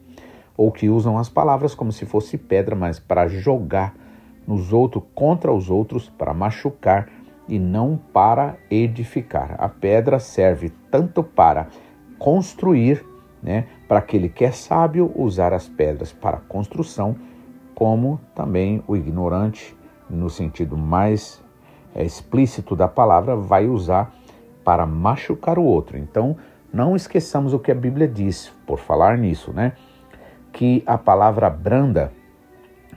ou 0.57 0.71
que 0.71 0.89
usam 0.89 1.19
as 1.19 1.29
palavras 1.29 1.75
como 1.75 1.91
se 1.91 2.07
fosse 2.07 2.39
pedra, 2.39 2.77
mas 2.77 3.01
para 3.01 3.27
jogar 3.27 3.97
nos 4.47 4.73
outros, 4.73 5.03
contra 5.13 5.53
os 5.53 5.69
outros, 5.69 6.09
para 6.09 6.33
machucar 6.33 7.09
e 7.49 7.59
não 7.59 7.99
para 8.13 8.57
edificar. 8.71 9.57
A 9.59 9.69
pedra 9.69 10.21
serve 10.21 10.71
tanto 10.89 11.25
para 11.25 11.67
construir, 12.17 13.05
né, 13.43 13.67
para 13.89 13.99
aquele 13.99 14.29
que 14.29 14.45
é 14.45 14.53
sábio 14.53 15.11
usar 15.17 15.53
as 15.53 15.69
pedras 15.69 16.13
para 16.13 16.37
construção, 16.37 17.17
como 17.75 18.21
também 18.37 18.85
o 18.87 18.95
ignorante, 18.95 19.77
no 20.09 20.31
sentido 20.31 20.77
mais 20.77 21.43
é, 21.93 22.05
explícito 22.05 22.77
da 22.77 22.87
palavra, 22.87 23.35
vai 23.35 23.67
usar 23.67 24.15
para 24.63 24.87
machucar 24.87 25.59
o 25.59 25.65
outro. 25.65 25.99
Então, 25.99 26.37
não 26.75 26.97
esqueçamos 26.97 27.55
o 27.55 27.59
que 27.61 27.71
a 27.71 27.75
Bíblia 27.75 28.09
diz, 28.09 28.53
por 28.67 28.81
falar 28.81 29.17
nisso, 29.17 29.53
né? 29.53 29.75
Que 30.53 30.83
a 30.85 30.99
palavra 30.99 31.49
branda 31.49 32.13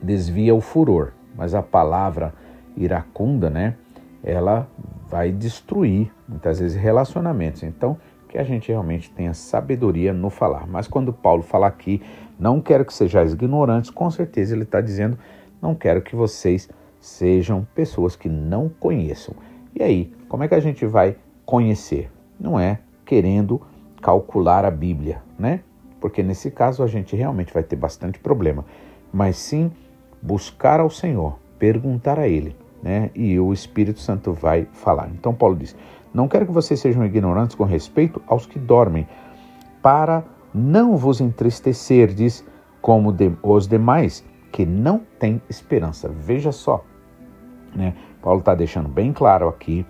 desvia 0.01 0.55
o 0.55 0.59
furor, 0.59 1.11
mas 1.35 1.53
a 1.53 1.61
palavra 1.61 2.33
iracunda, 2.75 3.51
né? 3.51 3.75
Ela 4.23 4.67
vai 5.07 5.31
destruir 5.31 6.11
muitas 6.27 6.59
vezes 6.59 6.75
relacionamentos. 6.75 7.61
Então, 7.61 7.99
que 8.27 8.39
a 8.39 8.43
gente 8.43 8.69
realmente 8.69 9.11
tenha 9.11 9.35
sabedoria 9.35 10.11
no 10.11 10.31
falar. 10.31 10.65
Mas 10.65 10.87
quando 10.87 11.13
Paulo 11.13 11.43
fala 11.43 11.67
aqui, 11.67 12.01
não 12.39 12.59
quero 12.59 12.83
que 12.83 12.93
sejais 12.93 13.31
ignorantes, 13.33 13.91
com 13.91 14.09
certeza 14.09 14.55
ele 14.55 14.63
está 14.63 14.81
dizendo, 14.81 15.19
não 15.61 15.75
quero 15.75 16.01
que 16.01 16.15
vocês 16.15 16.67
sejam 16.99 17.65
pessoas 17.75 18.15
que 18.15 18.27
não 18.27 18.69
conheçam. 18.69 19.35
E 19.75 19.83
aí, 19.83 20.11
como 20.27 20.43
é 20.43 20.47
que 20.47 20.55
a 20.55 20.59
gente 20.59 20.83
vai 20.83 21.15
conhecer? 21.45 22.11
Não 22.39 22.59
é 22.59 22.79
querendo 23.07 23.61
calcular 24.01 24.65
a 24.65 24.69
Bíblia, 24.69 25.23
né? 25.39 25.61
Porque 25.99 26.21
nesse 26.21 26.51
caso 26.51 26.83
a 26.83 26.87
gente 26.87 27.15
realmente 27.15 27.53
vai 27.53 27.63
ter 27.63 27.77
bastante 27.77 28.19
problema, 28.19 28.65
mas 29.11 29.37
sim 29.37 29.71
buscar 30.21 30.79
ao 30.79 30.89
Senhor, 30.89 31.39
perguntar 31.57 32.19
a 32.19 32.27
Ele, 32.27 32.55
né? 32.83 33.09
E 33.15 33.39
o 33.39 33.53
Espírito 33.53 33.99
Santo 33.99 34.33
vai 34.33 34.67
falar. 34.73 35.09
Então 35.09 35.33
Paulo 35.33 35.55
diz: 35.55 35.75
Não 36.13 36.27
quero 36.27 36.45
que 36.45 36.51
vocês 36.51 36.79
sejam 36.79 37.05
ignorantes 37.05 37.55
com 37.55 37.63
respeito 37.63 38.21
aos 38.27 38.45
que 38.45 38.59
dormem, 38.59 39.07
para 39.81 40.23
não 40.53 40.97
vos 40.97 41.21
entristecerdes 41.21 42.45
como 42.81 43.11
de, 43.11 43.31
os 43.41 43.67
demais 43.67 44.23
que 44.51 44.65
não 44.65 45.01
têm 45.17 45.41
esperança. 45.49 46.09
Veja 46.09 46.51
só, 46.51 46.83
né? 47.73 47.95
Paulo 48.21 48.39
está 48.39 48.53
deixando 48.53 48.89
bem 48.89 49.13
claro 49.13 49.47
aqui 49.47 49.85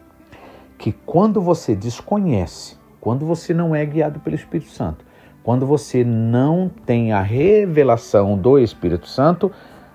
que 0.77 0.91
quando 0.91 1.41
você 1.41 1.75
desconhece, 1.75 2.77
quando 2.99 3.25
você 3.25 3.53
não 3.53 3.75
é 3.75 3.85
guiado 3.85 4.19
pelo 4.19 4.35
Espírito 4.35 4.69
Santo, 4.71 5.05
quando 5.43 5.65
você 5.65 6.03
não 6.03 6.69
tem 6.85 7.13
a 7.13 7.21
revelação 7.21 8.37
do 8.37 8.59
Espírito 8.59 9.07
Santo, 9.07 9.51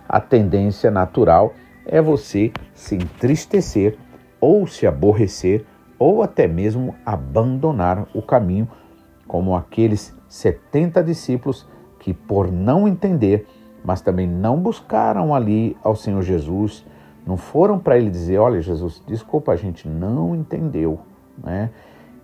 a 0.09 0.21
tendência 0.21 0.91
natural 0.91 1.53
é 1.85 2.01
você 2.01 2.53
se 2.75 2.95
entristecer 2.95 3.99
ou 4.41 4.67
se 4.67 4.87
aborrecer 4.87 5.65
ou 5.99 6.23
até 6.23 6.49
mesmo 6.49 6.95
abandonar 7.05 8.09
o 8.15 8.21
caminho, 8.21 8.69
como 9.29 9.55
aqueles 9.55 10.15
70 10.29 11.03
discípulos 11.05 11.69
que, 12.01 12.12
por 12.12 12.51
não 12.51 12.88
entender, 12.88 13.47
mas 13.85 14.01
também 14.01 14.27
não 14.27 14.59
buscaram 14.59 15.35
ali 15.35 15.77
ao 15.83 15.95
Senhor 15.95 16.23
Jesus, 16.23 16.85
não 17.27 17.37
foram 17.37 17.79
para 17.79 17.97
ele 17.97 18.11
dizer: 18.11 18.38
Olha, 18.38 18.61
Jesus, 18.61 19.03
desculpa, 19.07 19.53
a 19.53 19.57
gente 19.57 19.88
não 19.88 20.35
entendeu. 20.35 20.99
Né? 21.38 21.71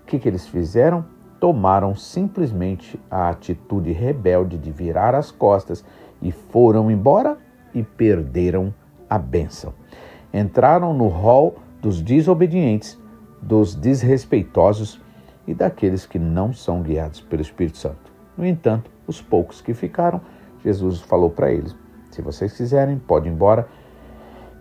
Que, 0.08 0.18
que 0.18 0.26
eles 0.26 0.48
fizeram? 0.48 1.04
Tomaram 1.38 1.94
simplesmente 1.94 2.98
a 3.10 3.28
atitude 3.28 3.92
rebelde 3.92 4.56
de 4.56 4.72
virar 4.72 5.14
as 5.14 5.30
costas 5.30 5.84
e 6.22 6.32
foram 6.32 6.90
embora 6.90 7.36
e 7.74 7.82
perderam 7.82 8.72
a 9.08 9.18
bênção. 9.18 9.74
Entraram 10.32 10.94
no 10.94 11.08
rol 11.08 11.58
dos 11.82 12.00
desobedientes, 12.00 12.98
dos 13.40 13.74
desrespeitosos 13.74 14.98
e 15.46 15.52
daqueles 15.52 16.06
que 16.06 16.18
não 16.18 16.54
são 16.54 16.80
guiados 16.80 17.20
pelo 17.20 17.42
Espírito 17.42 17.76
Santo. 17.76 18.10
No 18.36 18.46
entanto, 18.46 18.90
os 19.06 19.20
poucos 19.20 19.60
que 19.60 19.74
ficaram, 19.74 20.22
Jesus 20.64 21.00
falou 21.02 21.28
para 21.28 21.52
eles: 21.52 21.76
se 22.10 22.22
vocês 22.22 22.56
quiserem, 22.56 22.98
pode 22.98 23.28
ir 23.28 23.32
embora. 23.32 23.68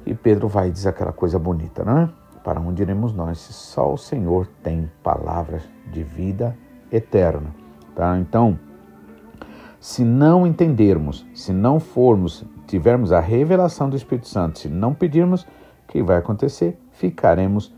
E 0.05 0.13
Pedro 0.13 0.49
vai 0.49 0.69
dizer 0.69 0.89
aquela 0.89 1.13
coisa 1.13 1.39
bonita, 1.39 1.85
né? 1.85 2.09
Para 2.47 2.61
onde 2.61 2.81
iremos 2.81 3.11
nós 3.11 3.39
se 3.39 3.51
só 3.51 3.91
o 3.91 3.97
Senhor 3.97 4.47
tem 4.63 4.89
palavras 5.03 5.63
de 5.91 6.01
vida 6.01 6.57
eterna, 6.89 7.53
tá? 7.93 8.17
Então, 8.17 8.57
se 9.81 10.01
não 10.05 10.47
entendermos, 10.47 11.25
se 11.35 11.51
não 11.51 11.77
formos, 11.77 12.45
tivermos 12.65 13.11
a 13.11 13.19
revelação 13.19 13.89
do 13.89 13.97
Espírito 13.97 14.29
Santo, 14.29 14.59
se 14.59 14.69
não 14.69 14.93
pedirmos, 14.93 15.41
o 15.41 15.47
que 15.89 16.01
vai 16.01 16.15
acontecer? 16.15 16.79
Ficaremos 16.93 17.75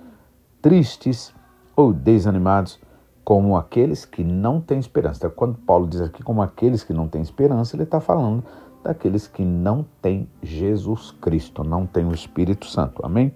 tristes 0.62 1.34
ou 1.76 1.92
desanimados, 1.92 2.80
como 3.24 3.58
aqueles 3.58 4.06
que 4.06 4.24
não 4.24 4.62
têm 4.62 4.78
esperança. 4.78 5.18
Então, 5.18 5.32
quando 5.32 5.58
Paulo 5.58 5.88
diz 5.88 6.00
aqui 6.00 6.22
como 6.22 6.44
aqueles 6.44 6.84
que 6.84 6.94
não 6.94 7.08
têm 7.08 7.24
esperança, 7.24 7.76
ele 7.76 7.86
está 7.86 8.00
falando 8.00 8.44
daqueles 8.84 9.28
que 9.28 9.44
não 9.44 9.84
têm 10.00 10.30
Jesus 10.44 11.10
Cristo, 11.20 11.64
não 11.64 11.88
têm 11.88 12.06
o 12.06 12.14
Espírito 12.14 12.68
Santo. 12.68 13.04
Amém? 13.04 13.34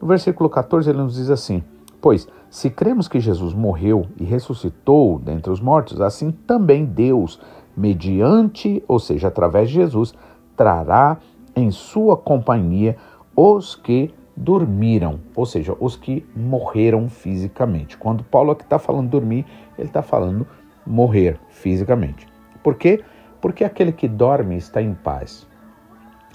No 0.00 0.06
versículo 0.06 0.48
14 0.48 0.90
ele 0.90 0.98
nos 0.98 1.14
diz 1.16 1.30
assim: 1.30 1.62
Pois, 2.00 2.28
se 2.48 2.70
cremos 2.70 3.08
que 3.08 3.20
Jesus 3.20 3.52
morreu 3.52 4.06
e 4.18 4.24
ressuscitou 4.24 5.18
dentre 5.18 5.52
os 5.52 5.60
mortos, 5.60 6.00
assim 6.00 6.30
também 6.30 6.84
Deus 6.84 7.40
mediante, 7.76 8.82
ou 8.88 8.98
seja, 8.98 9.28
através 9.28 9.68
de 9.68 9.74
Jesus, 9.76 10.14
trará 10.56 11.18
em 11.54 11.70
sua 11.70 12.16
companhia 12.16 12.96
os 13.36 13.74
que 13.74 14.12
dormiram, 14.36 15.20
ou 15.34 15.44
seja, 15.44 15.76
os 15.80 15.96
que 15.96 16.24
morreram 16.34 17.08
fisicamente. 17.08 17.96
Quando 17.96 18.22
Paulo 18.22 18.52
aqui 18.52 18.62
está 18.62 18.78
falando 18.78 19.10
dormir, 19.10 19.44
ele 19.76 19.88
está 19.88 20.02
falando 20.02 20.46
morrer 20.86 21.38
fisicamente. 21.48 22.26
Por 22.62 22.76
quê? 22.76 23.02
Porque 23.40 23.64
aquele 23.64 23.92
que 23.92 24.08
dorme 24.08 24.56
está 24.56 24.80
em 24.80 24.94
paz. 24.94 25.46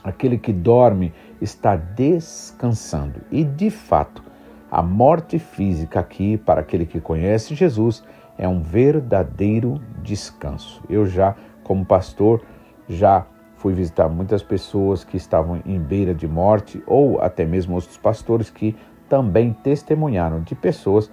Aquele 0.04 0.38
que 0.38 0.52
dorme 0.52 1.14
está 1.44 1.76
descansando. 1.76 3.22
E 3.32 3.44
de 3.44 3.70
fato, 3.70 4.24
a 4.72 4.82
morte 4.82 5.38
física 5.38 6.00
aqui, 6.00 6.38
para 6.38 6.62
aquele 6.62 6.86
que 6.86 7.00
conhece 7.00 7.54
Jesus, 7.54 8.04
é 8.38 8.48
um 8.48 8.62
verdadeiro 8.62 9.80
descanso. 10.02 10.82
Eu 10.90 11.06
já, 11.06 11.36
como 11.64 11.86
pastor, 11.86 12.42
já 12.88 13.26
fui 13.58 13.74
visitar 13.74 14.10
muitas 14.10 14.42
pessoas 14.42 15.04
que 15.04 15.16
estavam 15.16 15.62
em 15.66 15.80
beira 15.80 16.14
de 16.14 16.28
morte 16.28 16.82
ou 16.88 17.22
até 17.22 17.46
mesmo 17.46 17.76
outros 17.76 17.98
pastores 17.98 18.50
que 18.50 18.76
também 19.08 19.54
testemunharam 19.54 20.42
de 20.42 20.56
pessoas 20.56 21.12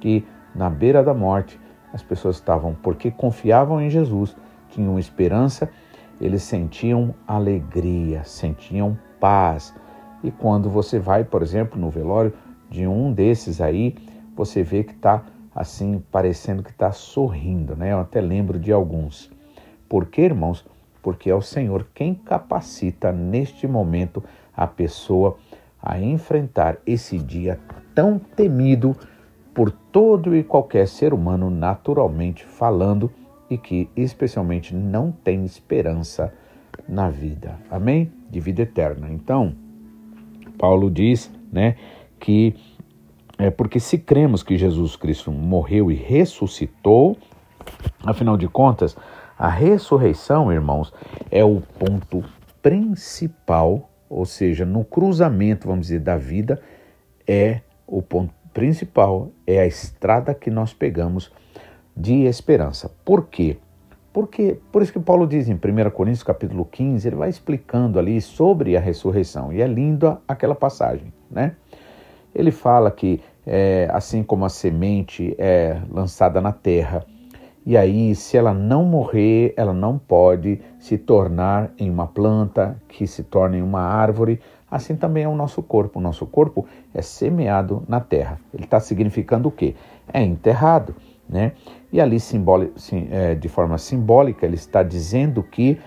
que 0.00 0.26
na 0.54 0.68
beira 0.70 1.02
da 1.02 1.14
morte 1.14 1.60
as 1.92 2.02
pessoas 2.02 2.36
estavam 2.36 2.74
porque 2.74 3.10
confiavam 3.10 3.80
em 3.80 3.90
Jesus, 3.90 4.34
tinham 4.70 4.98
esperança, 4.98 5.70
eles 6.20 6.42
sentiam 6.42 7.14
alegria, 7.26 8.24
sentiam 8.24 8.98
paz. 9.22 9.72
E 10.24 10.32
quando 10.32 10.68
você 10.68 10.98
vai, 10.98 11.22
por 11.22 11.42
exemplo, 11.42 11.80
no 11.80 11.88
velório 11.88 12.32
de 12.68 12.88
um 12.88 13.12
desses 13.12 13.60
aí, 13.60 13.94
você 14.34 14.64
vê 14.64 14.82
que 14.82 14.94
está 14.94 15.22
assim, 15.54 16.02
parecendo 16.10 16.62
que 16.62 16.70
está 16.70 16.90
sorrindo, 16.90 17.76
né? 17.76 17.92
Eu 17.92 18.00
até 18.00 18.20
lembro 18.20 18.58
de 18.58 18.72
alguns. 18.72 19.30
Por 19.88 20.06
quê, 20.06 20.22
irmãos? 20.22 20.66
Porque 21.00 21.30
é 21.30 21.34
o 21.34 21.42
Senhor 21.42 21.86
quem 21.94 22.14
capacita 22.14 23.12
neste 23.12 23.68
momento 23.68 24.24
a 24.56 24.66
pessoa 24.66 25.36
a 25.80 26.00
enfrentar 26.00 26.78
esse 26.84 27.18
dia 27.18 27.60
tão 27.94 28.18
temido 28.18 28.96
por 29.54 29.70
todo 29.70 30.34
e 30.34 30.42
qualquer 30.42 30.88
ser 30.88 31.14
humano, 31.14 31.48
naturalmente 31.48 32.44
falando, 32.44 33.12
e 33.50 33.58
que 33.58 33.88
especialmente 33.94 34.74
não 34.74 35.12
tem 35.12 35.44
esperança 35.44 36.32
na 36.88 37.10
vida. 37.10 37.58
Amém? 37.70 38.21
De 38.32 38.40
vida 38.40 38.62
eterna. 38.62 39.10
Então, 39.10 39.54
Paulo 40.58 40.90
diz, 40.90 41.30
né, 41.52 41.76
que 42.18 42.56
é 43.38 43.50
porque 43.50 43.78
se 43.78 43.98
cremos 43.98 44.42
que 44.42 44.56
Jesus 44.56 44.96
Cristo 44.96 45.30
morreu 45.30 45.90
e 45.90 45.94
ressuscitou, 45.94 47.18
afinal 48.04 48.36
de 48.38 48.48
contas, 48.48 48.96
A 49.42 49.48
ressurreição, 49.48 50.52
irmãos, 50.52 50.92
é 51.28 51.42
o 51.42 51.60
ponto 51.60 52.22
principal, 52.62 53.90
ou 54.08 54.24
seja, 54.24 54.64
no 54.64 54.84
cruzamento, 54.84 55.66
vamos 55.66 55.86
dizer, 55.86 55.98
da 55.98 56.16
vida, 56.16 56.62
é 57.26 57.60
o 57.84 58.00
ponto 58.00 58.32
principal, 58.54 59.32
é 59.44 59.58
a 59.58 59.66
estrada 59.66 60.32
que 60.32 60.48
nós 60.48 60.72
pegamos 60.72 61.32
de 61.96 62.22
esperança. 62.22 62.88
Por 63.04 63.26
quê? 63.26 63.58
Porque, 64.12 64.58
por 64.70 64.82
isso 64.82 64.92
que 64.92 65.00
Paulo 65.00 65.26
diz 65.26 65.48
em 65.48 65.54
1 65.54 65.90
Coríntios 65.90 66.22
capítulo 66.22 66.66
15, 66.66 67.08
ele 67.08 67.16
vai 67.16 67.30
explicando 67.30 67.98
ali 67.98 68.20
sobre 68.20 68.76
a 68.76 68.80
ressurreição. 68.80 69.52
E 69.52 69.62
é 69.62 69.66
linda 69.66 70.20
aquela 70.28 70.54
passagem, 70.54 71.12
né? 71.30 71.56
Ele 72.34 72.50
fala 72.50 72.90
que 72.90 73.20
é, 73.46 73.88
assim 73.90 74.22
como 74.22 74.44
a 74.44 74.48
semente 74.48 75.34
é 75.38 75.80
lançada 75.90 76.40
na 76.40 76.52
terra, 76.52 77.04
e 77.64 77.76
aí 77.76 78.14
se 78.14 78.36
ela 78.36 78.52
não 78.52 78.84
morrer, 78.84 79.54
ela 79.56 79.72
não 79.72 79.96
pode 79.96 80.60
se 80.78 80.98
tornar 80.98 81.70
em 81.78 81.88
uma 81.88 82.06
planta, 82.06 82.76
que 82.88 83.06
se 83.06 83.22
torne 83.22 83.58
em 83.58 83.62
uma 83.62 83.80
árvore, 83.80 84.40
assim 84.70 84.96
também 84.96 85.24
é 85.24 85.28
o 85.28 85.36
nosso 85.36 85.62
corpo. 85.62 85.98
O 85.98 86.02
nosso 86.02 86.26
corpo 86.26 86.66
é 86.92 87.00
semeado 87.00 87.82
na 87.88 88.00
terra. 88.00 88.40
Ele 88.52 88.64
está 88.64 88.80
significando 88.80 89.48
o 89.48 89.52
quê? 89.52 89.74
É 90.12 90.20
enterrado. 90.22 90.94
Né? 91.28 91.52
E 91.92 92.00
ali, 92.00 92.16
é, 93.10 93.34
de 93.34 93.48
forma 93.48 93.76
simbólica, 93.76 94.46
ele 94.46 94.54
está 94.54 94.82
dizendo 94.82 95.42
que 95.42 95.78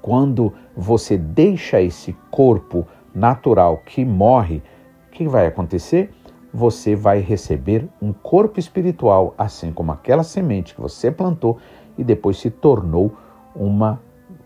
quando 0.00 0.52
você 0.76 1.16
deixa 1.16 1.80
esse 1.80 2.12
corpo 2.30 2.86
natural 3.12 3.82
que 3.84 4.04
morre, 4.04 4.62
o 5.08 5.10
que 5.10 5.26
vai 5.26 5.46
acontecer? 5.46 6.10
Você 6.52 6.94
vai 6.94 7.18
receber 7.18 7.88
um 8.00 8.12
corpo 8.12 8.60
espiritual, 8.60 9.34
assim 9.36 9.72
como 9.72 9.90
aquela 9.90 10.22
semente 10.22 10.74
que 10.74 10.80
você 10.80 11.10
plantou 11.10 11.58
e 11.98 12.04
depois 12.04 12.38
se 12.38 12.50
tornou 12.50 13.16
uma 13.56 14.00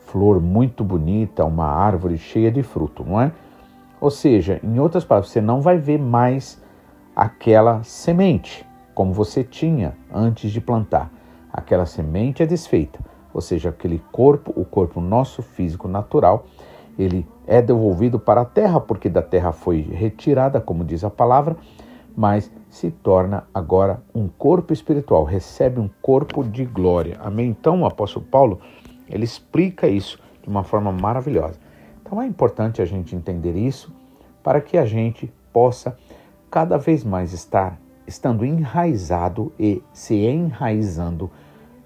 flor 0.07 0.41
muito 0.41 0.83
bonita, 0.83 1.45
uma 1.45 1.67
árvore 1.67 2.17
cheia 2.17 2.51
de 2.51 2.63
fruto, 2.63 3.05
não 3.05 3.21
é? 3.21 3.33
Ou 4.01 4.11
seja, 4.11 4.61
em 4.63 4.79
outras 4.79 5.05
palavras, 5.05 5.31
você 5.31 5.41
não 5.41 5.61
vai 5.61 5.77
ver 5.77 5.99
mais 5.99 6.63
aquela 7.15 7.83
semente, 7.83 8.65
como 8.99 9.13
você 9.13 9.45
tinha 9.45 9.97
antes 10.13 10.51
de 10.51 10.61
plantar. 10.61 11.09
Aquela 11.53 11.87
semente 11.87 12.43
é 12.43 12.47
desfeita, 12.47 12.99
ou 13.33 13.41
seja, 13.41 13.69
aquele 13.69 14.03
corpo, 14.11 14.53
o 14.57 14.65
corpo 14.65 15.01
nosso 15.01 15.41
físico 15.41 15.87
natural, 15.87 16.47
ele 16.99 17.25
é 17.47 17.63
devolvido 17.63 18.19
para 18.19 18.41
a 18.41 18.45
terra, 18.45 18.81
porque 18.81 19.09
da 19.09 19.23
terra 19.23 19.53
foi 19.53 19.83
retirada, 19.83 20.61
como 20.61 20.85
diz 20.85 21.05
a 21.05 21.11
palavra, 21.11 21.57
mas 22.17 22.51
se 22.69 22.91
torna 22.91 23.47
agora 23.55 24.03
um 24.13 24.27
corpo 24.27 24.73
espiritual, 24.73 25.23
recebe 25.23 25.79
um 25.79 25.89
corpo 26.03 26.43
de 26.43 26.65
glória. 26.65 27.21
Amém? 27.23 27.51
Então 27.51 27.83
o 27.83 27.87
apóstolo 27.87 28.27
Paulo, 28.27 28.59
ele 29.09 29.23
explica 29.23 29.87
isso 29.87 30.19
de 30.43 30.49
uma 30.49 30.65
forma 30.65 30.91
maravilhosa. 30.91 31.61
Então 32.03 32.21
é 32.21 32.27
importante 32.27 32.83
a 32.83 32.85
gente 32.85 33.15
entender 33.15 33.55
isso 33.55 33.95
para 34.43 34.61
que 34.61 34.77
a 34.77 34.85
gente 34.85 35.33
possa 35.53 35.97
cada 36.51 36.77
vez 36.77 37.05
mais 37.05 37.33
estar 37.33 37.79
estando 38.09 38.45
enraizado 38.45 39.53
e 39.59 39.83
se 39.93 40.15
enraizando 40.17 41.31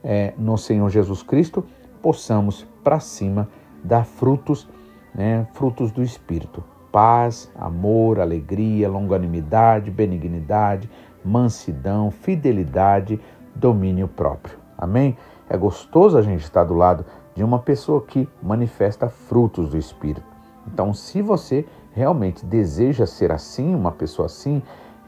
é, 0.03 0.33
no 0.39 0.57
Senhor 0.57 0.89
Jesus 0.89 1.23
Cristo, 1.23 1.65
possamos 2.01 2.67
para 2.83 3.01
cima 3.01 3.49
dar 3.83 4.05
frutos, 4.05 4.69
né, 5.15 5.47
frutos 5.53 5.91
do 5.91 6.03
Espírito: 6.03 6.63
paz, 6.93 7.51
amor, 7.57 8.21
alegria, 8.21 8.89
longanimidade, 8.89 9.91
benignidade, 9.91 10.89
mansidão, 11.25 12.11
fidelidade, 12.11 13.21
domínio 13.55 14.07
próprio. 14.07 14.57
Amém? 14.79 15.17
É 15.51 15.57
gostoso 15.57 16.17
a 16.17 16.23
gente 16.23 16.43
estar 16.43 16.65
do 16.65 16.75
lado 16.75 17.05
de 17.35 17.43
uma 17.43 17.59
pessoa 17.59 18.01
que 18.01 18.29
manifesta 18.43 19.09
frutos 19.09 19.71
do 19.71 19.77
Espírito. 19.77 20.27
Então, 20.67 20.95
se 20.95 21.21
você 21.21 21.67
realmente 21.93 22.45
deseja 22.47 23.07
ser 23.07 23.33
assim, 23.33 23.75
uma 23.75 23.91
pessoa 23.91 24.27
assim, 24.27 24.63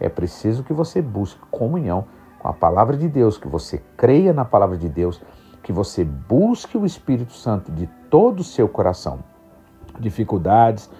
é 0.05 0.09
preciso 0.09 0.63
que 0.63 0.73
você 0.73 1.01
busque 1.01 1.41
comunhão 1.51 2.05
com 2.39 2.49
a 2.49 2.53
palavra 2.53 2.97
de 2.97 3.09
Deus, 3.09 3.39
que 3.39 3.49
você 3.49 3.83
creia 3.97 4.33
na 4.33 4.45
palavra 4.45 4.77
de 4.77 4.89
Deus, 4.89 5.21
que 5.63 5.73
você 5.73 6.05
busque 6.05 6.77
o 6.77 6.85
Espírito 6.85 7.33
Santo 7.33 7.73
de 7.73 7.87
todo 8.11 8.41
o 8.41 8.45
seu 8.45 8.69
coração. 8.69 9.21
Dificuldades, 9.99 10.91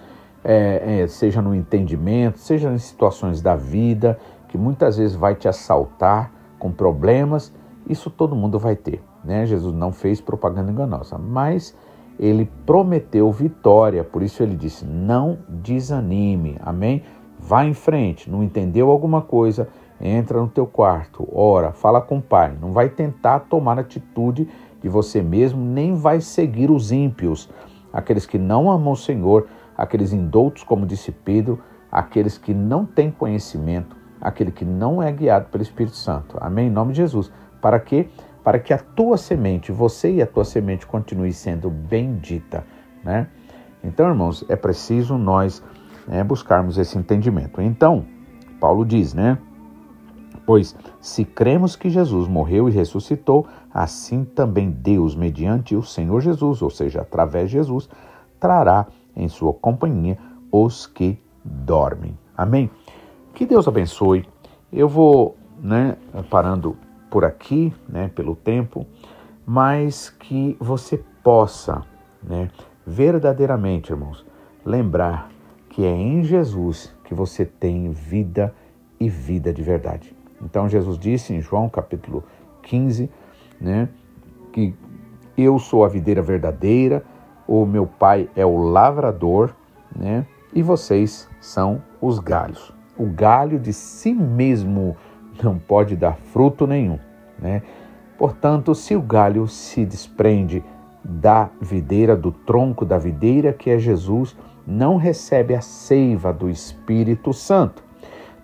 é, 0.43 1.01
é, 1.01 1.07
seja 1.07 1.41
no 1.41 1.53
entendimento, 1.53 2.39
seja 2.39 2.71
em 2.71 2.77
situações 2.79 3.41
da 3.41 3.55
vida, 3.55 4.17
que 4.47 4.57
muitas 4.57 4.97
vezes 4.97 5.15
vai 5.15 5.35
te 5.35 5.47
assaltar 5.47 6.31
com 6.57 6.71
problemas, 6.71 7.53
isso 7.87 8.09
todo 8.09 8.35
mundo 8.35 8.57
vai 8.57 8.75
ter. 8.75 9.03
Né? 9.23 9.45
Jesus 9.45 9.73
não 9.73 9.91
fez 9.91 10.19
propaganda 10.19 10.71
enganosa, 10.71 11.17
mas 11.17 11.75
ele 12.19 12.49
prometeu 12.65 13.31
vitória, 13.31 14.03
por 14.03 14.23
isso 14.23 14.41
ele 14.41 14.55
disse: 14.55 14.85
não 14.85 15.37
desanime, 15.49 16.57
amém? 16.61 17.03
Vá 17.47 17.63
em 17.63 17.75
frente, 17.75 18.27
não 18.27 18.41
entendeu 18.41 18.89
alguma 18.89 19.21
coisa, 19.21 19.69
entra 20.01 20.41
no 20.41 20.47
teu 20.47 20.65
quarto, 20.65 21.29
ora, 21.31 21.71
fala 21.71 22.01
com 22.01 22.17
o 22.17 22.21
pai. 22.21 22.57
Não 22.59 22.71
vai 22.71 22.89
tentar 22.89 23.41
tomar 23.41 23.77
atitude 23.77 24.49
de 24.81 24.89
você 24.89 25.21
mesmo, 25.21 25.63
nem 25.63 25.93
vai 25.93 26.21
seguir 26.21 26.71
os 26.71 26.91
ímpios, 26.91 27.47
aqueles 27.93 28.25
que 28.25 28.39
não 28.39 28.71
amam 28.71 28.93
o 28.93 28.97
Senhor, 28.97 29.45
aqueles 29.77 30.11
indoutos, 30.11 30.63
como 30.63 30.87
disse 30.87 31.11
Pedro, 31.11 31.61
aqueles 31.91 32.35
que 32.35 32.51
não 32.51 32.83
têm 32.83 33.11
conhecimento, 33.11 33.95
aquele 34.19 34.49
que 34.49 34.65
não 34.65 35.03
é 35.03 35.11
guiado 35.11 35.49
pelo 35.49 35.61
Espírito 35.61 35.97
Santo. 35.97 36.39
Amém? 36.41 36.65
Em 36.65 36.71
nome 36.71 36.93
de 36.93 36.97
Jesus. 36.97 37.31
Para 37.61 37.79
quê? 37.79 38.07
Para 38.43 38.57
que 38.57 38.73
a 38.73 38.79
tua 38.79 39.17
semente, 39.17 39.71
você 39.71 40.13
e 40.13 40.19
a 40.19 40.25
tua 40.25 40.45
semente 40.45 40.87
continue 40.87 41.31
sendo 41.31 41.69
bendita, 41.69 42.65
né? 43.03 43.27
Então, 43.83 44.09
irmãos, 44.09 44.43
é 44.49 44.55
preciso 44.55 45.15
nós 45.15 45.61
né, 46.07 46.23
buscarmos 46.23 46.77
esse 46.77 46.97
entendimento. 46.97 47.61
Então, 47.61 48.05
Paulo 48.59 48.85
diz, 48.85 49.13
né? 49.13 49.37
Pois 50.45 50.75
se 51.01 51.25
cremos 51.25 51.75
que 51.75 51.89
Jesus 51.89 52.27
morreu 52.27 52.69
e 52.69 52.71
ressuscitou, 52.71 53.47
assim 53.73 54.23
também 54.23 54.69
Deus, 54.69 55.15
mediante 55.15 55.75
o 55.75 55.81
Senhor 55.81 56.21
Jesus, 56.21 56.61
ou 56.61 56.69
seja, 56.69 57.01
através 57.01 57.49
de 57.49 57.57
Jesus, 57.57 57.89
trará 58.39 58.87
em 59.15 59.27
sua 59.27 59.53
companhia 59.53 60.17
os 60.51 60.85
que 60.85 61.19
dormem. 61.43 62.17
Amém? 62.37 62.69
Que 63.33 63.45
Deus 63.45 63.67
abençoe. 63.67 64.27
Eu 64.71 64.87
vou 64.87 65.35
né, 65.61 65.97
parando 66.29 66.77
por 67.09 67.25
aqui, 67.25 67.73
né, 67.87 68.09
pelo 68.09 68.35
tempo, 68.35 68.85
mas 69.45 70.09
que 70.09 70.55
você 70.59 71.03
possa 71.23 71.83
né, 72.21 72.49
verdadeiramente, 72.85 73.91
irmãos, 73.91 74.25
lembrar 74.65 75.29
que 75.75 75.83
é 75.83 75.91
em 75.91 76.23
Jesus 76.23 76.95
que 77.03 77.13
você 77.13 77.43
tem 77.43 77.91
vida 77.91 78.55
e 78.97 79.09
vida 79.09 79.51
de 79.51 79.61
verdade. 79.61 80.15
Então 80.41 80.69
Jesus 80.69 80.97
disse 80.97 81.33
em 81.33 81.41
João 81.41 81.67
capítulo 81.67 82.23
15, 82.63 83.11
né, 83.59 83.89
que 84.53 84.73
eu 85.37 85.59
sou 85.59 85.83
a 85.83 85.89
videira 85.89 86.21
verdadeira, 86.21 87.03
o 87.45 87.65
meu 87.65 87.85
pai 87.85 88.29
é 88.37 88.45
o 88.45 88.55
lavrador, 88.55 89.53
né, 89.93 90.25
e 90.53 90.61
vocês 90.61 91.27
são 91.41 91.81
os 91.99 92.19
galhos. 92.19 92.73
O 92.97 93.07
galho 93.07 93.59
de 93.59 93.73
si 93.73 94.13
mesmo 94.13 94.95
não 95.43 95.59
pode 95.59 95.97
dar 95.97 96.15
fruto 96.15 96.65
nenhum, 96.65 96.97
né? 97.37 97.61
Portanto, 98.17 98.73
se 98.73 98.95
o 98.95 99.01
galho 99.01 99.45
se 99.45 99.85
desprende 99.85 100.63
da 101.03 101.49
videira, 101.59 102.15
do 102.15 102.31
tronco 102.31 102.85
da 102.85 102.97
videira, 102.97 103.51
que 103.51 103.69
é 103.69 103.77
Jesus, 103.77 104.37
não 104.65 104.97
recebe 104.97 105.53
a 105.53 105.61
seiva 105.61 106.33
do 106.33 106.49
Espírito 106.49 107.33
Santo. 107.33 107.83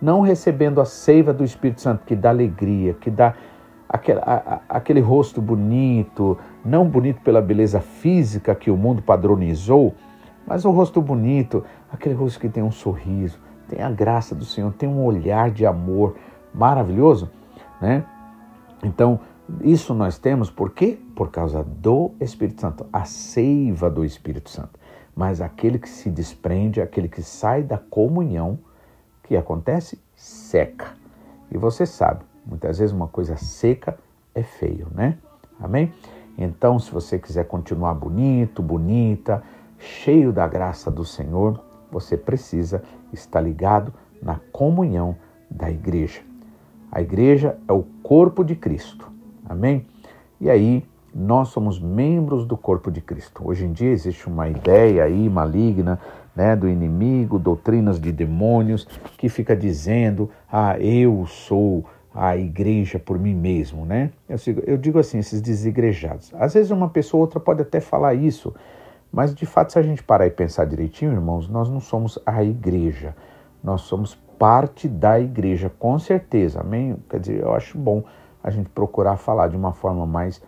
Não 0.02 0.22
recebendo 0.22 0.82
a 0.82 0.86
seiva 0.86 1.34
do 1.34 1.44
Espírito 1.44 1.82
Santo, 1.82 2.06
que 2.06 2.16
dá 2.16 2.30
alegria, 2.30 2.94
que 2.94 3.10
dá 3.10 3.36
aquele, 3.88 4.20
a, 4.20 4.62
aquele 4.70 5.00
rosto 5.00 5.42
bonito, 5.42 6.38
não 6.64 6.88
bonito 6.88 7.22
pela 7.22 7.42
beleza 7.42 7.80
física 7.80 8.56
que 8.56 8.72
o 8.72 8.78
mundo 8.78 9.02
padronizou, 9.02 9.94
mas 10.48 10.66
o 10.66 10.72
rosto 10.72 11.02
bonito, 11.02 11.64
aquele 11.92 12.16
rosto 12.16 12.40
que 12.40 12.50
tem 12.50 12.64
um 12.64 12.72
sorriso, 12.72 13.40
tem 13.68 13.82
a 13.82 13.92
graça 13.92 14.34
do 14.34 14.46
Senhor, 14.46 14.74
tem 14.74 14.90
um 14.90 15.04
olhar 15.04 15.52
de 15.52 15.66
amor 15.66 16.16
maravilhoso, 16.54 17.30
né? 17.82 18.04
Então, 18.84 19.20
isso 19.62 19.94
nós 19.94 20.18
temos 20.18 20.50
por 20.50 20.72
quê? 20.72 20.98
Por 21.16 21.30
causa 21.30 21.64
do 21.64 22.12
Espírito 22.20 22.62
Santo, 22.62 22.86
a 22.92 23.06
seiva 23.06 23.90
do 23.90 24.04
Espírito 24.04 24.50
Santo. 24.50 24.81
Mas 25.16 25.42
aquele 25.42 25.78
que 25.78 25.90
se 25.90 26.10
desprende, 26.10 26.82
aquele 26.82 27.08
que 27.08 27.22
sai 27.22 27.64
da 27.64 27.78
comunhão, 27.78 28.60
que 29.32 29.38
acontece? 29.38 29.98
Seca. 30.14 30.90
E 31.50 31.58
você 31.58 31.86
sabe, 31.86 32.26
muitas 32.46 32.80
vezes 32.80 32.94
uma 32.94 33.08
coisa 33.08 33.38
seca 33.38 33.98
é 34.36 34.44
feio, 34.44 34.88
né? 34.94 35.18
Amém? 35.58 35.94
Então, 36.38 36.78
se 36.78 36.92
você 36.92 37.18
quiser 37.18 37.46
continuar 37.46 37.94
bonito, 37.94 38.62
bonita, 38.62 39.42
cheio 39.80 40.34
da 40.34 40.46
graça 40.46 40.92
do 40.92 41.06
Senhor, 41.06 41.64
você 41.90 42.18
precisa 42.18 42.84
estar 43.14 43.40
ligado 43.40 43.94
na 44.22 44.38
comunhão 44.52 45.16
da 45.50 45.72
igreja. 45.72 46.22
A 46.92 47.02
igreja 47.02 47.58
é 47.70 47.72
o 47.72 47.84
corpo 48.04 48.44
de 48.44 48.56
Cristo. 48.56 49.10
Amém? 49.48 49.88
E 50.42 50.50
aí 50.50 50.86
nós 51.14 51.50
somos 51.50 51.80
membros 51.80 52.46
do 52.46 52.56
corpo 52.56 52.90
de 52.90 53.02
Cristo. 53.02 53.44
Hoje 53.46 53.66
em 53.66 53.72
dia 53.72 53.92
existe 53.92 54.28
uma 54.28 54.48
ideia 54.48 55.04
aí 55.04 55.30
maligna 55.30 56.00
né, 56.36 56.56
do 56.56 56.68
inimigo, 56.68 57.38
doutrinas 57.38 58.00
de 58.00 58.12
demônios, 58.12 58.86
que 59.18 59.28
fica 59.30 59.56
dizendo: 59.56 60.30
ah, 60.52 60.80
eu 60.80 61.26
sou 61.28 61.86
a 62.14 62.36
igreja 62.36 63.00
por 63.00 63.18
mim 63.18 63.34
mesmo, 63.34 63.86
né? 63.86 64.12
Eu 64.28 64.38
digo, 64.38 64.62
eu 64.66 64.78
digo 64.78 65.00
assim, 65.00 65.20
esses 65.20 65.42
desigrejados. 65.42 66.34
Às 66.36 66.54
vezes 66.54 66.72
uma 66.72 66.90
pessoa 66.90 67.20
ou 67.20 67.26
outra 67.26 67.40
pode 67.40 67.62
até 67.62 67.80
falar 67.80 68.14
isso, 68.14 68.54
mas 69.12 69.34
de 69.34 69.46
fato, 69.46 69.72
se 69.72 69.80
a 69.80 69.82
gente 69.82 70.04
parar 70.04 70.28
e 70.28 70.32
pensar 70.32 70.66
direitinho, 70.66 71.12
irmãos, 71.12 71.48
nós 71.48 71.70
não 71.70 71.80
somos 71.80 72.20
a 72.26 72.44
igreja, 72.44 73.16
nós 73.64 73.82
somos 73.82 74.16
parte 74.38 74.88
da 74.88 75.20
igreja, 75.20 75.72
com 75.78 76.00
certeza, 76.00 76.62
amém? 76.62 76.98
Quer 77.10 77.20
dizer, 77.20 77.42
eu 77.42 77.54
acho 77.54 77.78
bom 77.78 78.04
a 78.44 78.50
gente 78.50 78.70
procurar 78.70 79.18
falar 79.18 79.48
de 79.48 79.56
uma 79.56 79.72
forma 79.72 80.06
mais, 80.06 80.42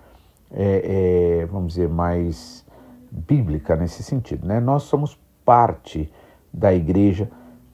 é, 0.54 1.42
é, 1.42 1.46
vamos 1.48 1.74
dizer, 1.74 1.90
mais 1.90 2.66
bíblica 3.12 3.76
nesse 3.76 4.04
sentido, 4.04 4.48
né? 4.48 4.60
Nós 4.60 4.84
somos 4.84 5.20
parte 5.44 6.12
da 6.54 6.74
igreja 6.74 7.30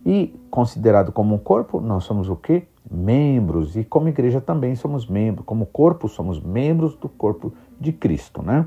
e 0.06 0.34
considerado 0.50 1.12
como 1.12 1.36
um 1.36 1.38
corpo, 1.38 1.80
nós 1.82 2.06
somos 2.06 2.30
o 2.30 2.36
quê? 2.36 2.64
Membros. 2.90 3.76
E 3.76 3.84
como 3.84 4.08
igreja 4.08 4.42
também 4.42 4.76
somos 4.76 5.06
membros. 5.08 5.46
Como 5.46 5.66
corpo, 5.66 6.08
somos 6.08 6.42
membros 6.42 6.96
do 6.96 7.10
corpo 7.10 7.54
de 7.80 7.92
Cristo, 7.92 8.42
né? 8.42 8.66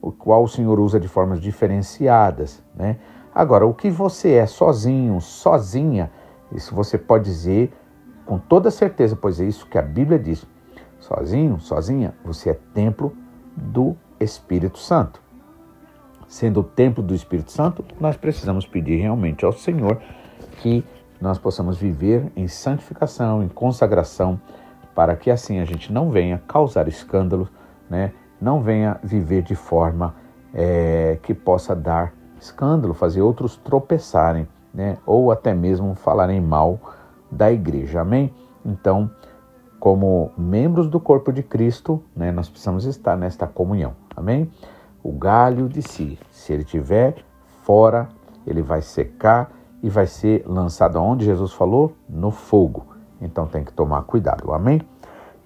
O 0.00 0.12
qual 0.12 0.44
o 0.44 0.48
Senhor 0.48 0.78
usa 0.78 1.00
de 1.00 1.08
formas 1.08 1.40
diferenciadas, 1.40 2.62
né? 2.74 2.98
Agora, 3.34 3.66
o 3.66 3.74
que 3.74 3.90
você 3.90 4.34
é 4.34 4.46
sozinho, 4.46 5.20
sozinha, 5.20 6.10
isso 6.52 6.74
você 6.74 6.96
pode 6.96 7.24
dizer 7.24 7.72
com 8.24 8.38
toda 8.38 8.70
certeza, 8.70 9.16
pois 9.16 9.40
é 9.40 9.44
isso 9.44 9.66
que 9.66 9.78
a 9.78 9.82
Bíblia 9.82 10.18
diz. 10.18 10.46
Sozinho, 11.00 11.58
sozinha, 11.60 12.14
você 12.24 12.50
é 12.50 12.54
templo 12.74 13.12
do 13.58 13.96
Espírito 14.20 14.78
Santo 14.78 15.28
sendo 16.28 16.60
o 16.60 16.62
templo 16.62 17.02
do 17.02 17.14
Espírito 17.14 17.50
Santo, 17.50 17.82
nós 17.98 18.16
precisamos 18.16 18.66
pedir 18.66 18.96
realmente 18.96 19.44
ao 19.44 19.52
Senhor 19.52 19.98
que 20.60 20.84
nós 21.20 21.38
possamos 21.38 21.78
viver 21.78 22.30
em 22.36 22.46
santificação, 22.46 23.42
em 23.42 23.48
consagração, 23.48 24.38
para 24.94 25.16
que 25.16 25.30
assim 25.30 25.58
a 25.58 25.64
gente 25.64 25.92
não 25.92 26.10
venha 26.10 26.40
causar 26.46 26.86
escândalo, 26.86 27.48
né? 27.88 28.12
não 28.40 28.60
venha 28.60 29.00
viver 29.02 29.42
de 29.42 29.54
forma 29.54 30.14
é, 30.52 31.18
que 31.22 31.32
possa 31.32 31.74
dar 31.74 32.12
escândalo, 32.38 32.94
fazer 32.94 33.22
outros 33.22 33.56
tropeçarem, 33.56 34.46
né? 34.72 34.98
ou 35.06 35.32
até 35.32 35.54
mesmo 35.54 35.94
falarem 35.94 36.40
mal 36.40 36.78
da 37.32 37.50
igreja. 37.50 38.02
Amém? 38.02 38.32
Então, 38.64 39.10
como 39.78 40.32
membros 40.36 40.88
do 40.88 40.98
corpo 40.98 41.32
de 41.32 41.42
Cristo, 41.42 42.02
né, 42.14 42.32
nós 42.32 42.48
precisamos 42.48 42.84
estar 42.84 43.16
nesta 43.16 43.46
comunhão. 43.46 43.92
Amém? 44.16 44.50
o 45.02 45.12
galho 45.12 45.68
de 45.68 45.82
si. 45.82 46.18
Se 46.30 46.52
ele 46.52 46.64
tiver 46.64 47.16
fora, 47.62 48.08
ele 48.46 48.62
vai 48.62 48.82
secar 48.82 49.50
e 49.82 49.88
vai 49.88 50.06
ser 50.06 50.44
lançado 50.46 50.98
aonde 50.98 51.24
Jesus 51.24 51.52
falou? 51.52 51.94
No 52.08 52.30
fogo. 52.30 52.86
Então 53.20 53.46
tem 53.46 53.64
que 53.64 53.72
tomar 53.72 54.02
cuidado, 54.02 54.52
amém? 54.52 54.80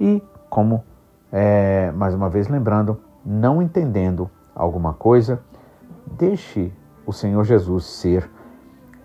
E 0.01 0.23
como, 0.49 0.83
é, 1.31 1.90
mais 1.92 2.14
uma 2.14 2.29
vez 2.29 2.49
lembrando, 2.49 3.01
não 3.25 3.62
entendendo 3.62 4.31
alguma 4.55 4.92
coisa, 4.92 5.40
deixe 6.07 6.73
o 7.07 7.12
Senhor 7.12 7.45
Jesus 7.45 7.85
ser, 7.85 8.29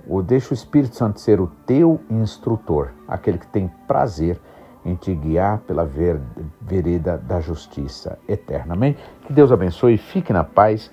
ou 0.07 0.23
deixe 0.23 0.51
o 0.51 0.55
Espírito 0.55 0.95
Santo 0.95 1.19
ser 1.19 1.39
o 1.39 1.47
teu 1.65 1.99
instrutor, 2.09 2.91
aquele 3.07 3.37
que 3.37 3.47
tem 3.47 3.69
prazer 3.87 4.39
em 4.87 4.95
te 4.95 5.13
guiar 5.13 5.59
pela 5.59 5.85
ver, 5.85 6.19
vereda 6.61 7.17
da 7.17 7.41
justiça 7.41 8.17
eterna. 8.27 8.73
Amém? 8.73 8.95
Que 9.25 9.33
Deus 9.33 9.51
abençoe, 9.51 9.97
fique 9.97 10.31
na 10.31 10.43
paz 10.43 10.91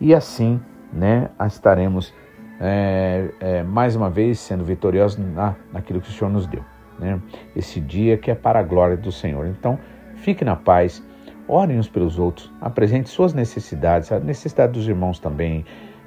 e 0.00 0.12
assim 0.12 0.60
né, 0.92 1.30
estaremos 1.46 2.12
é, 2.60 3.30
é, 3.40 3.62
mais 3.62 3.94
uma 3.94 4.10
vez 4.10 4.40
sendo 4.40 4.64
vitoriosos 4.64 5.18
na, 5.18 5.54
naquilo 5.72 6.00
que 6.00 6.08
o 6.08 6.12
Senhor 6.12 6.30
nos 6.30 6.46
deu. 6.46 6.64
Né? 6.98 7.20
Esse 7.54 7.80
dia 7.80 8.18
que 8.18 8.30
é 8.30 8.34
para 8.34 8.58
a 8.58 8.62
glória 8.62 8.96
do 8.96 9.12
Senhor. 9.12 9.46
Então, 9.46 9.78
fique 10.16 10.44
na 10.44 10.56
paz, 10.56 11.02
orem 11.46 11.78
uns 11.78 11.88
pelos 11.88 12.18
outros, 12.18 12.52
apresente 12.60 13.08
suas 13.08 13.32
necessidades, 13.32 14.10
a 14.10 14.18
necessidade 14.18 14.72
dos 14.72 14.88
irmãos 14.88 15.18
também, 15.18 15.64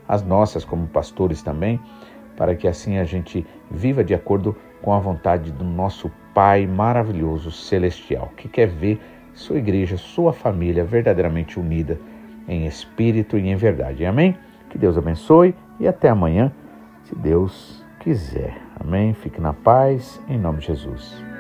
as 0.07 0.21
nossas 0.21 0.65
como 0.65 0.87
pastores 0.87 1.41
também, 1.41 1.79
para 2.35 2.55
que 2.55 2.67
assim 2.67 2.97
a 2.97 3.05
gente 3.05 3.45
viva 3.71 4.03
de 4.03 4.13
acordo 4.13 4.53
com 4.53 4.72
a 4.91 4.99
vontade 4.99 5.51
do 5.51 5.63
nosso 5.63 6.11
Pai 6.33 6.65
maravilhoso 6.65 7.51
celestial, 7.51 8.31
que 8.35 8.49
quer 8.49 8.67
ver 8.67 8.99
sua 9.35 9.57
igreja, 9.57 9.97
sua 9.97 10.33
família 10.33 10.83
verdadeiramente 10.83 11.59
unida 11.59 11.99
em 12.47 12.65
espírito 12.65 13.37
e 13.37 13.47
em 13.47 13.55
verdade. 13.55 14.03
Amém? 14.03 14.35
Que 14.69 14.77
Deus 14.77 14.97
abençoe 14.97 15.53
e 15.79 15.87
até 15.87 16.09
amanhã, 16.09 16.51
se 17.03 17.15
Deus 17.15 17.85
quiser. 17.99 18.57
Amém? 18.79 19.13
Fique 19.13 19.39
na 19.39 19.53
paz, 19.53 20.19
em 20.27 20.39
nome 20.39 20.59
de 20.59 20.67
Jesus. 20.67 21.32